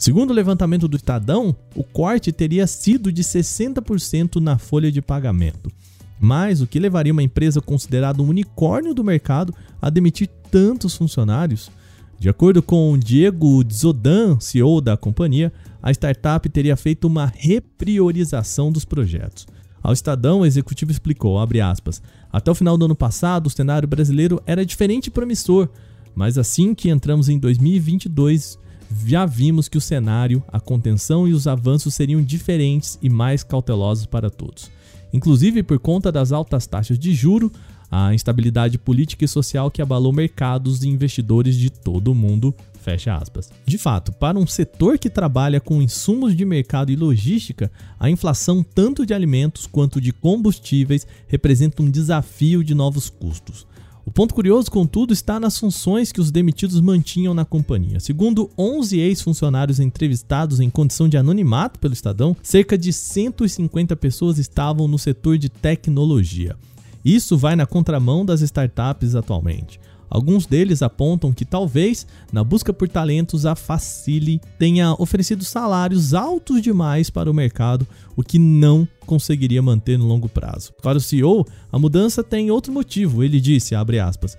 Segundo 0.00 0.30
o 0.30 0.32
levantamento 0.32 0.88
do 0.88 0.96
Estadão, 0.96 1.54
o 1.76 1.84
corte 1.84 2.32
teria 2.32 2.66
sido 2.66 3.12
de 3.12 3.22
60% 3.22 4.36
na 4.36 4.56
folha 4.56 4.90
de 4.90 5.02
pagamento. 5.02 5.70
Mas 6.18 6.62
o 6.62 6.66
que 6.66 6.78
levaria 6.78 7.12
uma 7.12 7.22
empresa 7.22 7.60
considerada 7.60 8.22
um 8.22 8.28
unicórnio 8.28 8.94
do 8.94 9.04
mercado 9.04 9.54
a 9.80 9.90
demitir 9.90 10.26
tantos 10.50 10.96
funcionários? 10.96 11.70
De 12.18 12.30
acordo 12.30 12.62
com 12.62 12.96
Diego 12.96 13.62
Zodan, 13.70 14.40
CEO 14.40 14.80
da 14.80 14.96
companhia, 14.96 15.52
a 15.82 15.90
startup 15.90 16.48
teria 16.48 16.78
feito 16.78 17.06
uma 17.06 17.30
repriorização 17.36 18.72
dos 18.72 18.86
projetos. 18.86 19.46
Ao 19.82 19.92
Estadão, 19.92 20.40
o 20.40 20.46
executivo 20.46 20.90
explicou, 20.90 21.36
aspas, 21.38 22.00
até 22.32 22.50
o 22.50 22.54
final 22.54 22.78
do 22.78 22.86
ano 22.86 22.96
passado, 22.96 23.48
o 23.48 23.50
cenário 23.50 23.86
brasileiro 23.86 24.42
era 24.46 24.64
diferente 24.64 25.08
e 25.08 25.10
promissor, 25.10 25.68
mas 26.14 26.38
assim 26.38 26.74
que 26.74 26.88
entramos 26.88 27.28
em 27.28 27.38
2022, 27.38 28.58
já 29.06 29.26
vimos 29.26 29.68
que 29.68 29.78
o 29.78 29.80
cenário, 29.80 30.42
a 30.48 30.60
contenção 30.60 31.26
e 31.26 31.32
os 31.32 31.46
avanços 31.46 31.94
seriam 31.94 32.22
diferentes 32.22 32.98
e 33.00 33.08
mais 33.08 33.42
cautelosos 33.42 34.06
para 34.06 34.30
todos. 34.30 34.70
Inclusive 35.12 35.62
por 35.62 35.78
conta 35.78 36.10
das 36.10 36.32
altas 36.32 36.66
taxas 36.66 36.98
de 36.98 37.12
juro, 37.14 37.50
a 37.90 38.14
instabilidade 38.14 38.78
política 38.78 39.24
e 39.24 39.28
social 39.28 39.70
que 39.70 39.82
abalou 39.82 40.12
mercados 40.12 40.84
e 40.84 40.88
investidores 40.88 41.56
de 41.56 41.70
todo 41.70 42.12
o 42.12 42.14
mundo 42.14 42.54
Fecha 42.80 43.14
aspas. 43.14 43.52
De 43.66 43.76
fato, 43.76 44.10
para 44.10 44.38
um 44.38 44.46
setor 44.46 44.98
que 44.98 45.10
trabalha 45.10 45.60
com 45.60 45.82
insumos 45.82 46.34
de 46.34 46.46
mercado 46.46 46.90
e 46.90 46.96
logística, 46.96 47.70
a 47.98 48.08
inflação 48.08 48.62
tanto 48.62 49.04
de 49.04 49.12
alimentos 49.12 49.66
quanto 49.66 50.00
de 50.00 50.12
combustíveis 50.12 51.06
representa 51.28 51.82
um 51.82 51.90
desafio 51.90 52.64
de 52.64 52.74
novos 52.74 53.10
custos. 53.10 53.66
O 54.04 54.10
ponto 54.10 54.34
curioso, 54.34 54.70
contudo, 54.70 55.12
está 55.12 55.38
nas 55.38 55.58
funções 55.58 56.10
que 56.10 56.20
os 56.20 56.30
demitidos 56.30 56.80
mantinham 56.80 57.34
na 57.34 57.44
companhia. 57.44 58.00
Segundo 58.00 58.50
11 58.56 58.98
ex-funcionários 58.98 59.78
entrevistados 59.78 60.58
em 60.58 60.70
condição 60.70 61.08
de 61.08 61.16
anonimato 61.16 61.78
pelo 61.78 61.92
Estadão, 61.92 62.36
cerca 62.42 62.78
de 62.78 62.92
150 62.92 63.94
pessoas 63.96 64.38
estavam 64.38 64.88
no 64.88 64.98
setor 64.98 65.36
de 65.36 65.48
tecnologia. 65.48 66.56
Isso 67.04 67.36
vai 67.36 67.56
na 67.56 67.66
contramão 67.66 68.24
das 68.24 68.40
startups 68.40 69.14
atualmente. 69.14 69.80
Alguns 70.10 70.44
deles 70.44 70.82
apontam 70.82 71.32
que 71.32 71.44
talvez, 71.44 72.04
na 72.32 72.42
busca 72.42 72.72
por 72.72 72.88
talentos, 72.88 73.46
a 73.46 73.54
Facile 73.54 74.40
tenha 74.58 74.92
oferecido 74.98 75.44
salários 75.44 76.12
altos 76.12 76.60
demais 76.60 77.08
para 77.08 77.30
o 77.30 77.34
mercado, 77.34 77.86
o 78.16 78.22
que 78.24 78.38
não 78.38 78.88
conseguiria 79.06 79.62
manter 79.62 79.96
no 79.96 80.06
longo 80.06 80.28
prazo. 80.28 80.72
Para 80.82 80.98
o 80.98 81.00
CEO, 81.00 81.46
a 81.70 81.78
mudança 81.78 82.24
tem 82.24 82.50
outro 82.50 82.72
motivo. 82.72 83.22
Ele 83.22 83.40
disse, 83.40 83.74
aspas, 83.74 84.36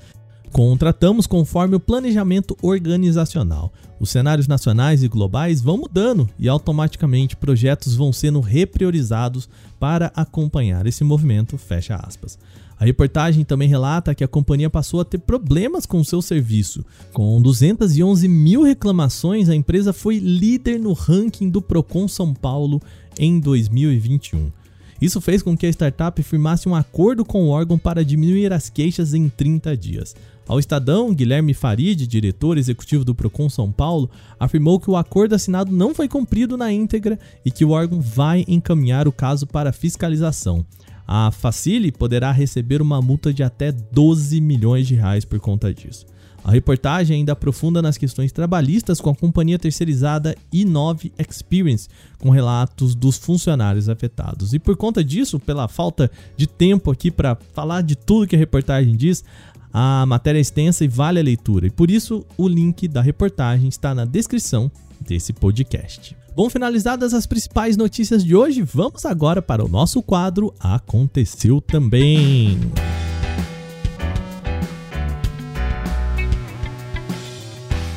contratamos 0.52 1.26
conforme 1.26 1.76
o 1.76 1.80
planejamento 1.80 2.58
organizacional. 2.62 3.72
Os 4.00 4.10
cenários 4.10 4.48
nacionais 4.48 5.04
e 5.04 5.08
globais 5.08 5.62
vão 5.62 5.78
mudando 5.78 6.30
e 6.38 6.50
automaticamente 6.50 7.38
projetos 7.38 7.96
vão 7.96 8.12
sendo 8.12 8.42
repriorizados 8.42 9.48
para 9.80 10.12
acompanhar 10.16 10.86
esse 10.86 11.04
movimento, 11.04 11.58
fecha 11.58 11.96
aspas. 11.96 12.38
A 12.82 12.84
reportagem 12.84 13.46
também 13.46 13.70
relata 13.70 14.16
que 14.16 14.24
a 14.24 14.28
companhia 14.28 14.68
passou 14.68 15.00
a 15.02 15.06
ter 15.06 15.20
problemas 15.20 15.86
com 15.86 16.04
seu 16.04 16.20
serviço. 16.20 16.84
Com 17.14 17.40
211 17.40 18.28
mil 18.28 18.64
reclamações, 18.64 19.50
a 19.50 19.56
empresa 19.56 19.94
foi 19.94 20.18
líder 20.18 20.80
no 20.80 20.92
ranking 20.94 21.48
do 21.48 21.62
Procon 21.62 22.08
São 22.08 22.34
Paulo 22.34 22.82
em 23.20 23.40
2021. 23.40 24.52
Isso 25.00 25.22
fez 25.22 25.44
com 25.44 25.56
que 25.56 25.68
a 25.68 25.70
startup 25.70 26.24
firmasse 26.24 26.68
um 26.68 26.74
acordo 26.74 27.24
com 27.24 27.44
o 27.44 27.50
órgão 27.50 27.78
para 27.78 28.04
diminuir 28.04 28.52
as 28.52 28.68
queixas 28.68 29.14
em 29.14 29.30
30 29.30 29.78
dias. 29.78 30.16
Ao 30.48 30.58
Estadão, 30.58 31.14
Guilherme 31.14 31.54
Farid, 31.54 32.08
diretor 32.08 32.58
executivo 32.58 33.06
do 33.06 33.14
Procon 33.14 33.48
São 33.48 33.72
Paulo, 33.72 34.10
afirmou 34.40 34.80
que 34.80 34.90
o 34.90 34.98
acordo 34.98 35.36
assinado 35.36 35.72
não 35.72 35.94
foi 35.94 36.08
cumprido 36.08 36.58
na 36.58 36.74
íntegra 36.74 37.20
e 37.46 37.52
que 37.52 37.64
o 37.64 37.70
órgão 37.70 38.02
vai 38.02 38.44
encaminhar 38.48 39.08
o 39.08 39.12
caso 39.12 39.46
para 39.46 39.72
fiscalização. 39.72 40.66
A 41.08 41.32
Facile 41.32 41.92
poderá 41.92 42.32
receber 42.32 42.82
uma 42.82 43.02
multa 43.02 43.34
de 43.34 43.44
até 43.44 43.72
12 43.72 44.40
milhões 44.40 44.88
de 44.88 44.96
reais 44.96 45.26
por 45.26 45.40
conta 45.40 45.74
disso. 45.74 46.06
A 46.44 46.52
reportagem 46.52 47.18
ainda 47.18 47.34
aprofunda 47.34 47.82
nas 47.82 47.98
questões 47.98 48.32
trabalhistas 48.32 49.00
com 49.00 49.12
a 49.12 49.16
companhia 49.16 49.60
terceirizada 49.60 50.36
i9 50.52 51.12
Experience, 51.20 51.88
com 52.18 52.30
relatos 52.30 52.96
dos 52.96 53.18
funcionários 53.18 53.88
afetados. 53.88 54.54
E 54.54 54.60
por 54.60 54.76
conta 54.76 55.04
disso, 55.04 55.40
pela 55.40 55.68
falta 55.68 56.10
de 56.36 56.48
tempo 56.48 56.90
aqui 56.90 57.12
para 57.12 57.38
falar 57.54 57.82
de 57.82 57.96
tudo 57.96 58.28
que 58.28 58.36
a 58.36 58.40
reportagem 58.40 58.96
diz, 58.96 59.24
a 59.72 60.06
matéria 60.06 60.40
é 60.40 60.42
extensa 60.42 60.84
e 60.84 60.88
vale 60.88 61.20
a 61.20 61.24
leitura. 61.24 61.68
E 61.68 61.70
por 61.70 61.92
isso 61.92 62.26
o 62.36 62.48
link 62.48 62.88
da 62.88 63.02
reportagem 63.02 63.70
está 63.70 63.94
na 63.94 64.04
descrição 64.04 64.72
desse 65.00 65.34
podcast. 65.34 66.21
Bom, 66.34 66.50
finalizadas 66.50 67.14
as 67.14 67.26
principais 67.26 67.76
notícias 67.76 68.24
de 68.24 68.34
hoje, 68.34 68.62
vamos 68.62 69.06
agora 69.06 69.42
para 69.42 69.66
o 69.66 69.68
nosso 69.68 70.02
quadro 70.02 70.54
Aconteceu 70.62 71.60
Também. 71.60 72.58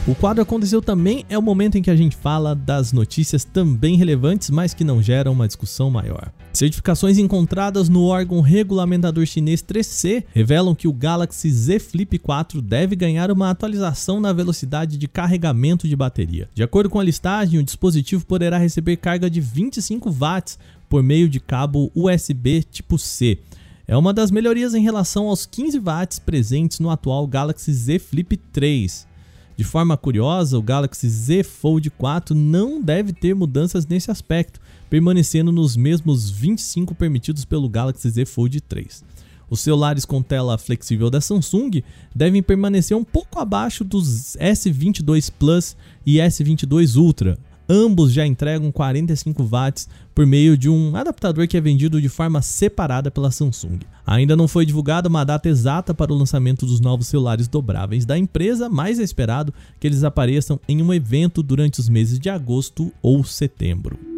O 0.04 0.16
quadro 0.16 0.42
Aconteceu 0.42 0.82
Também 0.82 1.24
é 1.28 1.38
o 1.38 1.42
momento 1.42 1.78
em 1.78 1.82
que 1.82 1.90
a 1.92 1.96
gente 1.96 2.16
fala 2.16 2.56
das 2.56 2.92
notícias 2.92 3.44
também 3.44 3.96
relevantes, 3.96 4.50
mas 4.50 4.74
que 4.74 4.82
não 4.82 5.00
geram 5.00 5.30
uma 5.30 5.46
discussão 5.46 5.88
maior. 5.88 6.32
Certificações 6.54 7.18
encontradas 7.18 7.88
no 7.88 8.04
órgão 8.04 8.40
regulamentador 8.40 9.26
chinês 9.26 9.60
3C 9.60 10.22
revelam 10.32 10.72
que 10.72 10.86
o 10.86 10.92
Galaxy 10.92 11.50
Z 11.50 11.80
Flip 11.80 12.16
4 12.16 12.62
deve 12.62 12.94
ganhar 12.94 13.28
uma 13.32 13.50
atualização 13.50 14.20
na 14.20 14.32
velocidade 14.32 14.96
de 14.96 15.08
carregamento 15.08 15.88
de 15.88 15.96
bateria. 15.96 16.48
De 16.54 16.62
acordo 16.62 16.88
com 16.88 17.00
a 17.00 17.04
listagem, 17.04 17.58
o 17.58 17.64
dispositivo 17.64 18.24
poderá 18.24 18.56
receber 18.56 18.98
carga 18.98 19.28
de 19.28 19.40
25 19.40 20.08
watts 20.12 20.56
por 20.88 21.02
meio 21.02 21.28
de 21.28 21.40
cabo 21.40 21.90
USB 21.92 22.62
tipo 22.62 23.00
C. 23.00 23.36
É 23.84 23.96
uma 23.96 24.14
das 24.14 24.30
melhorias 24.30 24.74
em 24.74 24.82
relação 24.82 25.26
aos 25.26 25.44
15 25.46 25.80
watts 25.80 26.20
presentes 26.20 26.78
no 26.78 26.88
atual 26.88 27.26
Galaxy 27.26 27.72
Z 27.72 27.98
Flip 27.98 28.36
3. 28.36 29.08
De 29.56 29.62
forma 29.62 29.96
curiosa, 29.96 30.58
o 30.58 30.62
Galaxy 30.62 31.08
Z 31.08 31.44
Fold 31.44 31.88
4 31.90 32.34
não 32.34 32.82
deve 32.82 33.12
ter 33.12 33.34
mudanças 33.34 33.86
nesse 33.86 34.10
aspecto, 34.10 34.60
permanecendo 34.90 35.52
nos 35.52 35.76
mesmos 35.76 36.28
25 36.28 36.94
permitidos 36.94 37.44
pelo 37.44 37.68
Galaxy 37.68 38.10
Z 38.10 38.26
Fold 38.26 38.60
3. 38.60 39.04
Os 39.48 39.60
celulares 39.60 40.04
com 40.04 40.20
tela 40.22 40.58
flexível 40.58 41.08
da 41.08 41.20
Samsung 41.20 41.82
devem 42.14 42.42
permanecer 42.42 42.96
um 42.96 43.04
pouco 43.04 43.38
abaixo 43.38 43.84
dos 43.84 44.36
S22 44.40 45.30
Plus 45.38 45.76
e 46.04 46.16
S22 46.16 46.96
Ultra. 46.96 47.38
Ambos 47.68 48.12
já 48.12 48.26
entregam 48.26 48.70
45 48.70 49.42
watts 49.42 49.88
por 50.14 50.26
meio 50.26 50.56
de 50.56 50.68
um 50.68 50.94
adaptador 50.94 51.48
que 51.48 51.56
é 51.56 51.60
vendido 51.60 52.00
de 52.00 52.08
forma 52.08 52.42
separada 52.42 53.10
pela 53.10 53.30
Samsung. 53.30 53.80
Ainda 54.06 54.36
não 54.36 54.46
foi 54.46 54.66
divulgada 54.66 55.08
uma 55.08 55.24
data 55.24 55.48
exata 55.48 55.94
para 55.94 56.12
o 56.12 56.16
lançamento 56.16 56.66
dos 56.66 56.80
novos 56.80 57.06
celulares 57.06 57.48
dobráveis 57.48 58.04
da 58.04 58.18
empresa, 58.18 58.68
mas 58.68 58.98
é 58.98 59.02
esperado 59.02 59.52
que 59.80 59.86
eles 59.86 60.04
apareçam 60.04 60.60
em 60.68 60.82
um 60.82 60.92
evento 60.92 61.42
durante 61.42 61.80
os 61.80 61.88
meses 61.88 62.18
de 62.18 62.28
agosto 62.28 62.92
ou 63.02 63.24
setembro. 63.24 64.13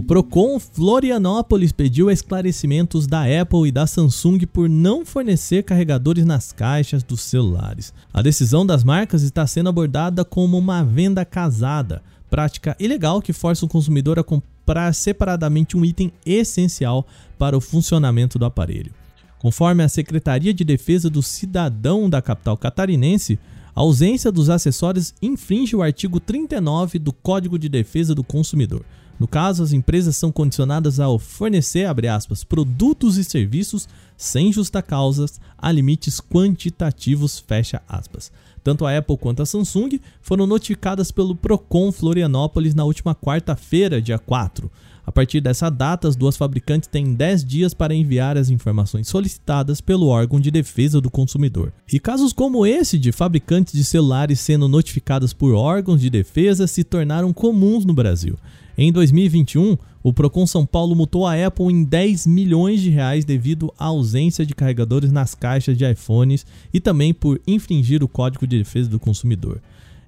O 0.00 0.02
Procon 0.02 0.58
Florianópolis 0.58 1.72
pediu 1.72 2.10
esclarecimentos 2.10 3.06
da 3.06 3.20
Apple 3.24 3.68
e 3.68 3.70
da 3.70 3.86
Samsung 3.86 4.38
por 4.50 4.66
não 4.66 5.04
fornecer 5.04 5.62
carregadores 5.62 6.24
nas 6.24 6.52
caixas 6.52 7.02
dos 7.02 7.20
celulares. 7.20 7.92
A 8.10 8.22
decisão 8.22 8.64
das 8.64 8.82
marcas 8.82 9.22
está 9.22 9.46
sendo 9.46 9.68
abordada 9.68 10.24
como 10.24 10.56
uma 10.56 10.82
venda 10.82 11.22
casada, 11.22 12.02
prática 12.30 12.74
ilegal 12.80 13.20
que 13.20 13.34
força 13.34 13.66
o 13.66 13.68
consumidor 13.68 14.18
a 14.18 14.24
comprar 14.24 14.94
separadamente 14.94 15.76
um 15.76 15.84
item 15.84 16.10
essencial 16.24 17.06
para 17.38 17.54
o 17.54 17.60
funcionamento 17.60 18.38
do 18.38 18.46
aparelho. 18.46 18.94
Conforme 19.38 19.82
a 19.82 19.88
Secretaria 19.90 20.54
de 20.54 20.64
Defesa 20.64 21.10
do 21.10 21.22
Cidadão 21.22 22.08
da 22.08 22.22
capital 22.22 22.56
catarinense, 22.56 23.38
a 23.76 23.80
ausência 23.80 24.32
dos 24.32 24.48
acessórios 24.48 25.12
infringe 25.20 25.76
o 25.76 25.82
artigo 25.82 26.18
39 26.18 26.98
do 26.98 27.12
Código 27.12 27.58
de 27.58 27.68
Defesa 27.68 28.14
do 28.14 28.24
Consumidor. 28.24 28.82
No 29.20 29.28
caso, 29.28 29.62
as 29.62 29.74
empresas 29.74 30.16
são 30.16 30.32
condicionadas 30.32 30.98
a 30.98 31.06
fornecer, 31.18 31.86
aspas, 32.08 32.42
produtos 32.42 33.18
e 33.18 33.22
serviços 33.22 33.86
sem 34.16 34.50
justa 34.50 34.80
causas 34.80 35.38
a 35.58 35.70
limites 35.70 36.22
quantitativos, 36.22 37.38
fecha 37.38 37.82
aspas. 37.86 38.32
Tanto 38.64 38.86
a 38.86 38.96
Apple 38.96 39.18
quanto 39.18 39.42
a 39.42 39.46
Samsung 39.46 40.00
foram 40.22 40.46
notificadas 40.46 41.10
pelo 41.10 41.36
Procon 41.36 41.92
Florianópolis 41.92 42.74
na 42.74 42.84
última 42.84 43.14
quarta-feira, 43.14 44.00
dia 44.00 44.18
4. 44.18 44.70
A 45.10 45.12
partir 45.12 45.40
dessa 45.40 45.68
data, 45.68 46.06
as 46.06 46.14
duas 46.14 46.36
fabricantes 46.36 46.88
têm 46.88 47.14
10 47.14 47.44
dias 47.44 47.74
para 47.74 47.92
enviar 47.92 48.38
as 48.38 48.48
informações 48.48 49.08
solicitadas 49.08 49.80
pelo 49.80 50.06
órgão 50.06 50.38
de 50.38 50.52
defesa 50.52 51.00
do 51.00 51.10
consumidor. 51.10 51.72
E 51.92 51.98
casos 51.98 52.32
como 52.32 52.64
esse 52.64 52.96
de 52.96 53.10
fabricantes 53.10 53.72
de 53.72 53.82
celulares 53.82 54.38
sendo 54.38 54.68
notificados 54.68 55.32
por 55.32 55.52
órgãos 55.52 56.00
de 56.00 56.08
defesa 56.08 56.68
se 56.68 56.84
tornaram 56.84 57.32
comuns 57.32 57.84
no 57.84 57.92
Brasil. 57.92 58.38
Em 58.78 58.92
2021, 58.92 59.76
o 60.00 60.12
Procon 60.12 60.46
São 60.46 60.64
Paulo 60.64 60.94
multou 60.94 61.26
a 61.26 61.34
Apple 61.44 61.66
em 61.66 61.82
10 61.82 62.28
milhões 62.28 62.80
de 62.80 62.90
reais 62.90 63.24
devido 63.24 63.74
à 63.76 63.86
ausência 63.86 64.46
de 64.46 64.54
carregadores 64.54 65.10
nas 65.10 65.34
caixas 65.34 65.76
de 65.76 65.90
iPhones 65.90 66.46
e 66.72 66.78
também 66.78 67.12
por 67.12 67.40
infringir 67.48 68.04
o 68.04 68.08
Código 68.08 68.46
de 68.46 68.58
Defesa 68.58 68.88
do 68.88 69.00
Consumidor. 69.00 69.60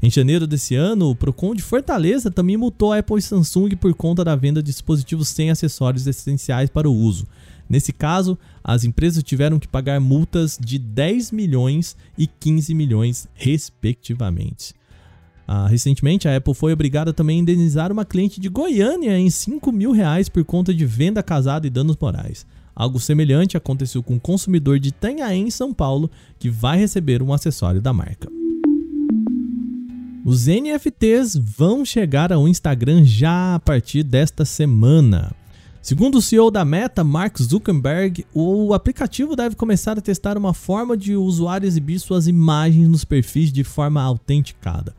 Em 0.02 0.10
janeiro 0.10 0.48
desse 0.48 0.74
ano, 0.74 1.10
o 1.10 1.14
Procon 1.14 1.54
de 1.54 1.62
Fortaleza 1.62 2.28
também 2.28 2.56
multou 2.56 2.92
a 2.92 2.98
Apple 2.98 3.18
e 3.18 3.22
Samsung 3.22 3.76
por 3.76 3.94
conta 3.94 4.24
da 4.24 4.34
venda 4.34 4.60
de 4.60 4.72
dispositivos 4.72 5.28
sem 5.28 5.48
acessórios 5.48 6.08
essenciais 6.08 6.68
para 6.68 6.90
o 6.90 6.92
uso. 6.92 7.24
Nesse 7.68 7.92
caso, 7.92 8.36
as 8.64 8.82
empresas 8.82 9.22
tiveram 9.22 9.60
que 9.60 9.68
pagar 9.68 10.00
multas 10.00 10.58
de 10.60 10.76
10 10.76 11.30
milhões 11.30 11.96
e 12.18 12.26
15 12.26 12.74
milhões, 12.74 13.28
respectivamente. 13.32 14.74
Ah, 15.46 15.68
recentemente, 15.68 16.26
a 16.26 16.36
Apple 16.36 16.52
foi 16.52 16.72
obrigada 16.72 17.12
também 17.12 17.38
a 17.38 17.42
indenizar 17.42 17.92
uma 17.92 18.04
cliente 18.04 18.40
de 18.40 18.48
Goiânia 18.48 19.16
em 19.16 19.30
5 19.30 19.70
mil 19.70 19.92
reais 19.92 20.28
por 20.28 20.44
conta 20.44 20.74
de 20.74 20.84
venda 20.84 21.22
casada 21.22 21.64
e 21.64 21.70
danos 21.70 21.96
morais. 21.96 22.44
Algo 22.74 22.98
semelhante 22.98 23.56
aconteceu 23.56 24.02
com 24.02 24.14
um 24.14 24.18
consumidor 24.18 24.80
de 24.80 24.88
Itanhaém, 24.88 25.46
em 25.46 25.50
São 25.50 25.72
Paulo, 25.72 26.10
que 26.40 26.50
vai 26.50 26.76
receber 26.76 27.22
um 27.22 27.32
acessório 27.32 27.80
da 27.80 27.92
marca. 27.92 28.41
Os 30.32 30.46
NFTs 30.46 31.36
vão 31.36 31.84
chegar 31.84 32.32
ao 32.32 32.48
Instagram 32.48 33.04
já 33.04 33.54
a 33.54 33.60
partir 33.60 34.02
desta 34.02 34.46
semana. 34.46 35.36
Segundo 35.82 36.16
o 36.16 36.22
CEO 36.22 36.50
da 36.50 36.64
Meta, 36.64 37.04
Mark 37.04 37.36
Zuckerberg, 37.38 38.24
o 38.32 38.72
aplicativo 38.72 39.36
deve 39.36 39.56
começar 39.56 39.98
a 39.98 40.00
testar 40.00 40.38
uma 40.38 40.54
forma 40.54 40.96
de 40.96 41.14
o 41.14 41.22
usuário 41.22 41.66
exibir 41.66 41.98
suas 41.98 42.26
imagens 42.28 42.88
nos 42.88 43.04
perfis 43.04 43.52
de 43.52 43.62
forma 43.62 44.00
autenticada. 44.00 44.94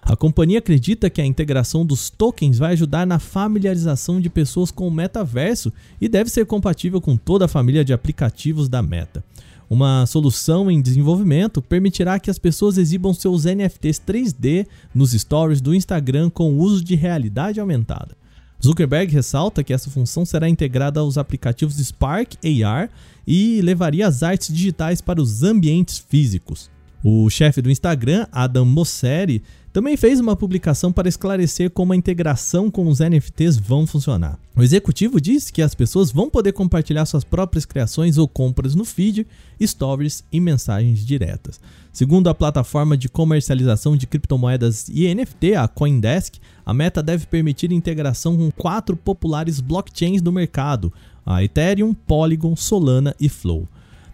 A 0.00 0.16
companhia 0.16 0.58
acredita 0.58 1.10
que 1.10 1.20
a 1.20 1.26
integração 1.26 1.84
dos 1.84 2.08
tokens 2.08 2.56
vai 2.56 2.72
ajudar 2.72 3.06
na 3.06 3.18
familiarização 3.18 4.18
de 4.18 4.30
pessoas 4.30 4.70
com 4.70 4.88
o 4.88 4.90
metaverso 4.90 5.70
e 6.00 6.08
deve 6.08 6.30
ser 6.30 6.46
compatível 6.46 6.98
com 6.98 7.14
toda 7.14 7.44
a 7.44 7.48
família 7.48 7.84
de 7.84 7.92
aplicativos 7.92 8.70
da 8.70 8.80
Meta. 8.80 9.22
Uma 9.70 10.06
solução 10.06 10.70
em 10.70 10.80
desenvolvimento 10.80 11.60
permitirá 11.60 12.18
que 12.18 12.30
as 12.30 12.38
pessoas 12.38 12.78
exibam 12.78 13.12
seus 13.12 13.44
NFTs 13.44 14.00
3D 14.00 14.66
nos 14.94 15.12
stories 15.12 15.60
do 15.60 15.74
Instagram 15.74 16.30
com 16.30 16.52
o 16.52 16.58
uso 16.58 16.82
de 16.82 16.94
realidade 16.94 17.60
aumentada. 17.60 18.16
Zuckerberg 18.64 19.12
ressalta 19.12 19.62
que 19.62 19.72
essa 19.72 19.90
função 19.90 20.24
será 20.24 20.48
integrada 20.48 21.00
aos 21.00 21.18
aplicativos 21.18 21.76
Spark 21.76 22.34
AR 22.64 22.90
e 23.26 23.60
levaria 23.60 24.06
as 24.06 24.22
artes 24.22 24.52
digitais 24.52 25.00
para 25.00 25.20
os 25.20 25.42
ambientes 25.42 25.98
físicos. 25.98 26.70
O 27.02 27.30
chefe 27.30 27.62
do 27.62 27.70
Instagram, 27.70 28.26
Adam 28.32 28.64
Mosseri, 28.64 29.42
também 29.72 29.96
fez 29.96 30.18
uma 30.18 30.34
publicação 30.34 30.90
para 30.90 31.08
esclarecer 31.08 31.70
como 31.70 31.92
a 31.92 31.96
integração 31.96 32.68
com 32.68 32.88
os 32.88 32.98
NFTs 32.98 33.56
vão 33.56 33.86
funcionar. 33.86 34.36
O 34.56 34.62
executivo 34.62 35.20
disse 35.20 35.52
que 35.52 35.62
as 35.62 35.74
pessoas 35.74 36.10
vão 36.10 36.28
poder 36.28 36.52
compartilhar 36.52 37.06
suas 37.06 37.22
próprias 37.22 37.64
criações 37.64 38.18
ou 38.18 38.26
compras 38.26 38.74
no 38.74 38.84
feed, 38.84 39.24
stories 39.64 40.24
e 40.32 40.40
mensagens 40.40 41.06
diretas. 41.06 41.60
Segundo 41.92 42.28
a 42.28 42.34
plataforma 42.34 42.96
de 42.96 43.08
comercialização 43.08 43.96
de 43.96 44.08
criptomoedas 44.08 44.88
e 44.88 45.14
NFT, 45.14 45.54
a 45.54 45.68
CoinDesk, 45.68 46.38
a 46.66 46.74
meta 46.74 47.00
deve 47.00 47.26
permitir 47.26 47.70
integração 47.70 48.36
com 48.36 48.50
quatro 48.50 48.96
populares 48.96 49.60
blockchains 49.60 50.20
do 50.20 50.32
mercado: 50.32 50.92
a 51.24 51.44
Ethereum, 51.44 51.94
Polygon, 51.94 52.56
Solana 52.56 53.14
e 53.20 53.28
Flow. 53.28 53.68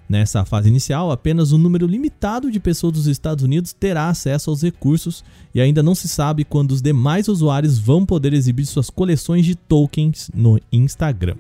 Nessa 0.09 0.45
fase 0.45 0.69
inicial, 0.69 1.11
apenas 1.11 1.53
um 1.53 1.59
número 1.59 1.87
limitado 1.87 2.51
de 2.51 2.61
pessoas 2.61 2.93
dos 2.93 3.07
Estados 3.07 3.43
Unidos 3.43 3.73
terá 3.73 4.09
acesso 4.09 4.51
aos 4.51 4.63
recursos 4.63 5.25
e 5.55 5.61
ainda 5.61 5.83
não 5.83 5.95
se 5.95 6.09
sabe 6.09 6.45
quando 6.45 6.73
os 6.73 6.83
demais 6.83 7.27
usuários 7.27 7.79
vão 7.79 8.05
poder 8.05 8.35
exibir 8.35 8.67
suas 8.67 8.91
coleções 8.91 9.47
de 9.47 9.55
tokens 9.55 10.31
no 10.35 10.61
Instagram. 10.71 11.37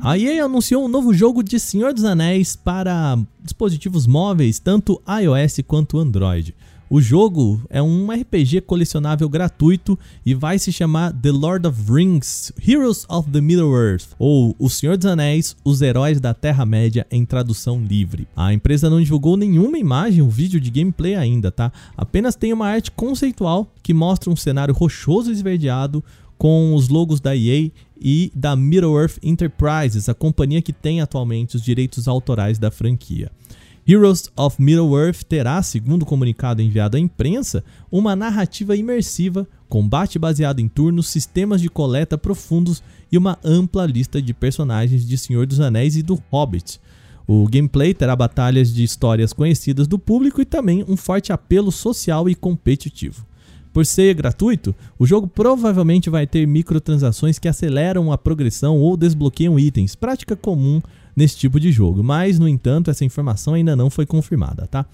A 0.00 0.18
EA 0.18 0.44
anunciou 0.44 0.84
um 0.84 0.88
novo 0.88 1.14
jogo 1.14 1.42
de 1.42 1.58
Senhor 1.58 1.94
dos 1.94 2.04
Anéis 2.04 2.54
para 2.54 3.18
dispositivos 3.42 4.06
móveis, 4.06 4.58
tanto 4.58 5.00
iOS 5.08 5.60
quanto 5.66 5.98
Android. 5.98 6.54
O 6.94 7.00
jogo 7.00 7.60
é 7.70 7.82
um 7.82 8.08
RPG 8.08 8.60
colecionável 8.60 9.28
gratuito 9.28 9.98
e 10.24 10.32
vai 10.32 10.60
se 10.60 10.70
chamar 10.70 11.12
The 11.12 11.32
Lord 11.32 11.66
of 11.66 11.92
Rings 11.92 12.52
Heroes 12.64 13.04
of 13.08 13.32
the 13.32 13.40
Middle-earth, 13.40 14.10
ou 14.16 14.54
O 14.60 14.70
Senhor 14.70 14.96
dos 14.96 15.06
Anéis, 15.06 15.56
Os 15.64 15.82
Heróis 15.82 16.20
da 16.20 16.32
Terra-média 16.32 17.04
em 17.10 17.24
tradução 17.24 17.82
livre. 17.82 18.28
A 18.36 18.54
empresa 18.54 18.88
não 18.88 19.02
divulgou 19.02 19.36
nenhuma 19.36 19.76
imagem 19.76 20.22
ou 20.22 20.30
vídeo 20.30 20.60
de 20.60 20.70
gameplay 20.70 21.16
ainda, 21.16 21.50
tá? 21.50 21.72
Apenas 21.96 22.36
tem 22.36 22.52
uma 22.52 22.68
arte 22.68 22.92
conceitual 22.92 23.68
que 23.82 23.92
mostra 23.92 24.30
um 24.30 24.36
cenário 24.36 24.72
rochoso 24.72 25.30
e 25.30 25.32
esverdeado 25.32 26.00
com 26.38 26.76
os 26.76 26.88
logos 26.88 27.18
da 27.18 27.34
EA 27.34 27.72
e 28.00 28.30
da 28.32 28.54
Middle-earth 28.54 29.18
Enterprises, 29.20 30.08
a 30.08 30.14
companhia 30.14 30.62
que 30.62 30.72
tem 30.72 31.00
atualmente 31.00 31.56
os 31.56 31.62
direitos 31.62 32.06
autorais 32.06 32.56
da 32.56 32.70
franquia. 32.70 33.32
Heroes 33.86 34.30
of 34.34 34.62
Middle-earth 34.62 35.24
terá, 35.24 35.62
segundo 35.62 36.06
comunicado 36.06 36.62
enviado 36.62 36.96
à 36.96 37.00
imprensa, 37.00 37.62
uma 37.92 38.16
narrativa 38.16 38.74
imersiva, 38.74 39.46
combate 39.68 40.18
baseado 40.18 40.60
em 40.60 40.68
turnos, 40.68 41.08
sistemas 41.08 41.60
de 41.60 41.68
coleta 41.68 42.16
profundos 42.16 42.82
e 43.12 43.18
uma 43.18 43.38
ampla 43.44 43.84
lista 43.84 44.22
de 44.22 44.32
personagens 44.32 45.06
de 45.06 45.18
Senhor 45.18 45.46
dos 45.46 45.60
Anéis 45.60 45.96
e 45.96 46.02
do 46.02 46.18
Hobbit. 46.30 46.80
O 47.26 47.46
gameplay 47.46 47.92
terá 47.92 48.16
batalhas 48.16 48.72
de 48.72 48.82
histórias 48.82 49.34
conhecidas 49.34 49.86
do 49.86 49.98
público 49.98 50.40
e 50.40 50.46
também 50.46 50.82
um 50.88 50.96
forte 50.96 51.30
apelo 51.30 51.70
social 51.70 52.26
e 52.26 52.34
competitivo. 52.34 53.26
Por 53.70 53.84
ser 53.84 54.14
gratuito, 54.14 54.74
o 54.98 55.04
jogo 55.04 55.26
provavelmente 55.26 56.08
vai 56.08 56.26
ter 56.26 56.46
microtransações 56.46 57.38
que 57.38 57.48
aceleram 57.48 58.12
a 58.12 58.16
progressão 58.16 58.78
ou 58.78 58.96
desbloqueiam 58.96 59.58
itens, 59.58 59.94
prática 59.94 60.36
comum 60.36 60.80
nesse 61.16 61.36
tipo 61.36 61.60
de 61.60 61.70
jogo, 61.70 62.02
mas 62.02 62.38
no 62.38 62.48
entanto 62.48 62.90
essa 62.90 63.04
informação 63.04 63.54
ainda 63.54 63.76
não 63.76 63.90
foi 63.90 64.06
confirmada, 64.06 64.66
tá? 64.66 64.86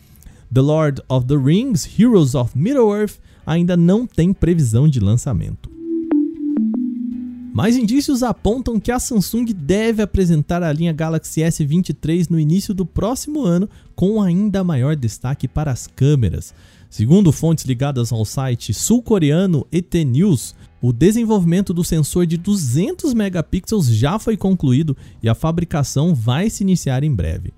The 0.52 0.60
Lord 0.60 1.02
of 1.08 1.26
the 1.26 1.36
Rings: 1.36 1.88
Heroes 1.98 2.34
of 2.34 2.56
Middle-earth 2.56 3.18
ainda 3.46 3.76
não 3.76 4.06
tem 4.06 4.32
previsão 4.32 4.88
de 4.88 5.00
lançamento. 5.00 5.70
Mais 7.52 7.76
indícios 7.76 8.22
apontam 8.22 8.78
que 8.78 8.92
a 8.92 8.98
Samsung 8.98 9.46
deve 9.46 10.02
apresentar 10.02 10.62
a 10.62 10.72
linha 10.72 10.92
Galaxy 10.92 11.40
S23 11.40 12.30
no 12.30 12.38
início 12.38 12.72
do 12.72 12.86
próximo 12.86 13.42
ano, 13.42 13.68
com 13.96 14.22
ainda 14.22 14.62
maior 14.62 14.94
destaque 14.94 15.48
para 15.48 15.72
as 15.72 15.86
câmeras. 15.86 16.54
Segundo 16.88 17.32
fontes 17.32 17.64
ligadas 17.64 18.12
ao 18.12 18.24
site 18.24 18.72
sul-coreano 18.72 19.66
ET 19.70 19.92
News, 19.94 20.54
o 20.82 20.92
desenvolvimento 20.92 21.74
do 21.74 21.84
sensor 21.84 22.26
de 22.26 22.36
200 22.36 23.12
megapixels 23.12 23.86
já 23.86 24.18
foi 24.18 24.36
concluído 24.36 24.96
e 25.22 25.28
a 25.28 25.34
fabricação 25.34 26.14
vai 26.14 26.48
se 26.48 26.62
iniciar 26.62 27.04
em 27.04 27.14
breve. 27.14 27.52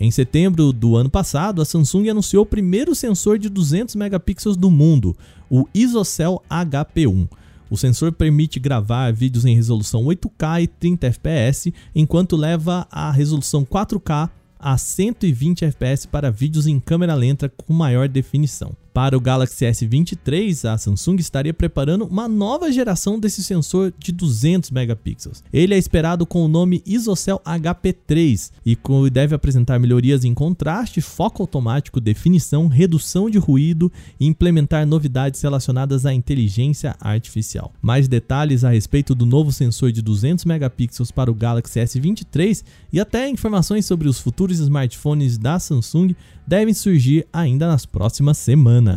Em 0.00 0.12
setembro 0.12 0.72
do 0.72 0.96
ano 0.96 1.10
passado, 1.10 1.60
a 1.60 1.64
Samsung 1.64 2.08
anunciou 2.08 2.44
o 2.44 2.46
primeiro 2.46 2.94
sensor 2.94 3.36
de 3.36 3.48
200 3.48 3.96
megapixels 3.96 4.56
do 4.56 4.70
mundo, 4.70 5.16
o 5.50 5.66
ISOCELL 5.74 6.40
HP1. 6.48 7.28
O 7.68 7.76
sensor 7.76 8.12
permite 8.12 8.60
gravar 8.60 9.12
vídeos 9.12 9.44
em 9.44 9.56
resolução 9.56 10.04
8K 10.04 10.62
e 10.62 10.66
30 10.68 11.12
fps, 11.12 11.72
enquanto 11.94 12.36
leva 12.36 12.86
a 12.90 13.10
resolução 13.10 13.64
4K 13.64 14.30
a 14.58 14.78
120 14.78 15.66
fps 15.72 16.06
para 16.06 16.30
vídeos 16.30 16.66
em 16.66 16.78
câmera 16.78 17.14
lenta 17.14 17.48
com 17.48 17.72
maior 17.72 18.08
definição. 18.08 18.72
Para 18.92 19.16
o 19.16 19.20
Galaxy 19.20 19.64
S23, 19.64 20.68
a 20.68 20.76
Samsung 20.76 21.16
estaria 21.16 21.54
preparando 21.54 22.04
uma 22.04 22.26
nova 22.26 22.72
geração 22.72 23.18
desse 23.18 23.42
sensor 23.44 23.92
de 23.98 24.10
200 24.10 24.70
megapixels. 24.70 25.42
Ele 25.52 25.74
é 25.74 25.78
esperado 25.78 26.26
com 26.26 26.44
o 26.44 26.48
nome 26.48 26.82
ISOCELL 26.84 27.40
HP3 27.44 28.50
e 28.66 28.76
deve 29.10 29.34
apresentar 29.34 29.78
melhorias 29.78 30.24
em 30.24 30.34
contraste, 30.34 31.00
foco 31.00 31.42
automático, 31.42 32.00
definição, 32.00 32.66
redução 32.66 33.30
de 33.30 33.38
ruído 33.38 33.90
e 34.18 34.26
implementar 34.26 34.86
novidades 34.86 35.40
relacionadas 35.40 36.04
à 36.04 36.12
inteligência 36.12 36.96
artificial. 37.00 37.72
Mais 37.80 38.08
detalhes 38.08 38.64
a 38.64 38.70
respeito 38.70 39.14
do 39.14 39.26
novo 39.26 39.52
sensor 39.52 39.92
de 39.92 40.02
200 40.02 40.44
megapixels 40.44 41.10
para 41.10 41.30
o 41.30 41.34
Galaxy 41.34 41.78
S23 41.80 42.64
e 42.92 43.00
até 43.00 43.28
informações 43.28 43.86
sobre 43.86 44.08
os 44.08 44.18
futuros 44.18 44.58
smartphones 44.58 45.38
da 45.38 45.58
Samsung 45.58 46.14
devem 46.46 46.72
surgir 46.72 47.26
ainda 47.30 47.68
nas 47.68 47.84
próximas 47.84 48.38
semanas. 48.38 48.87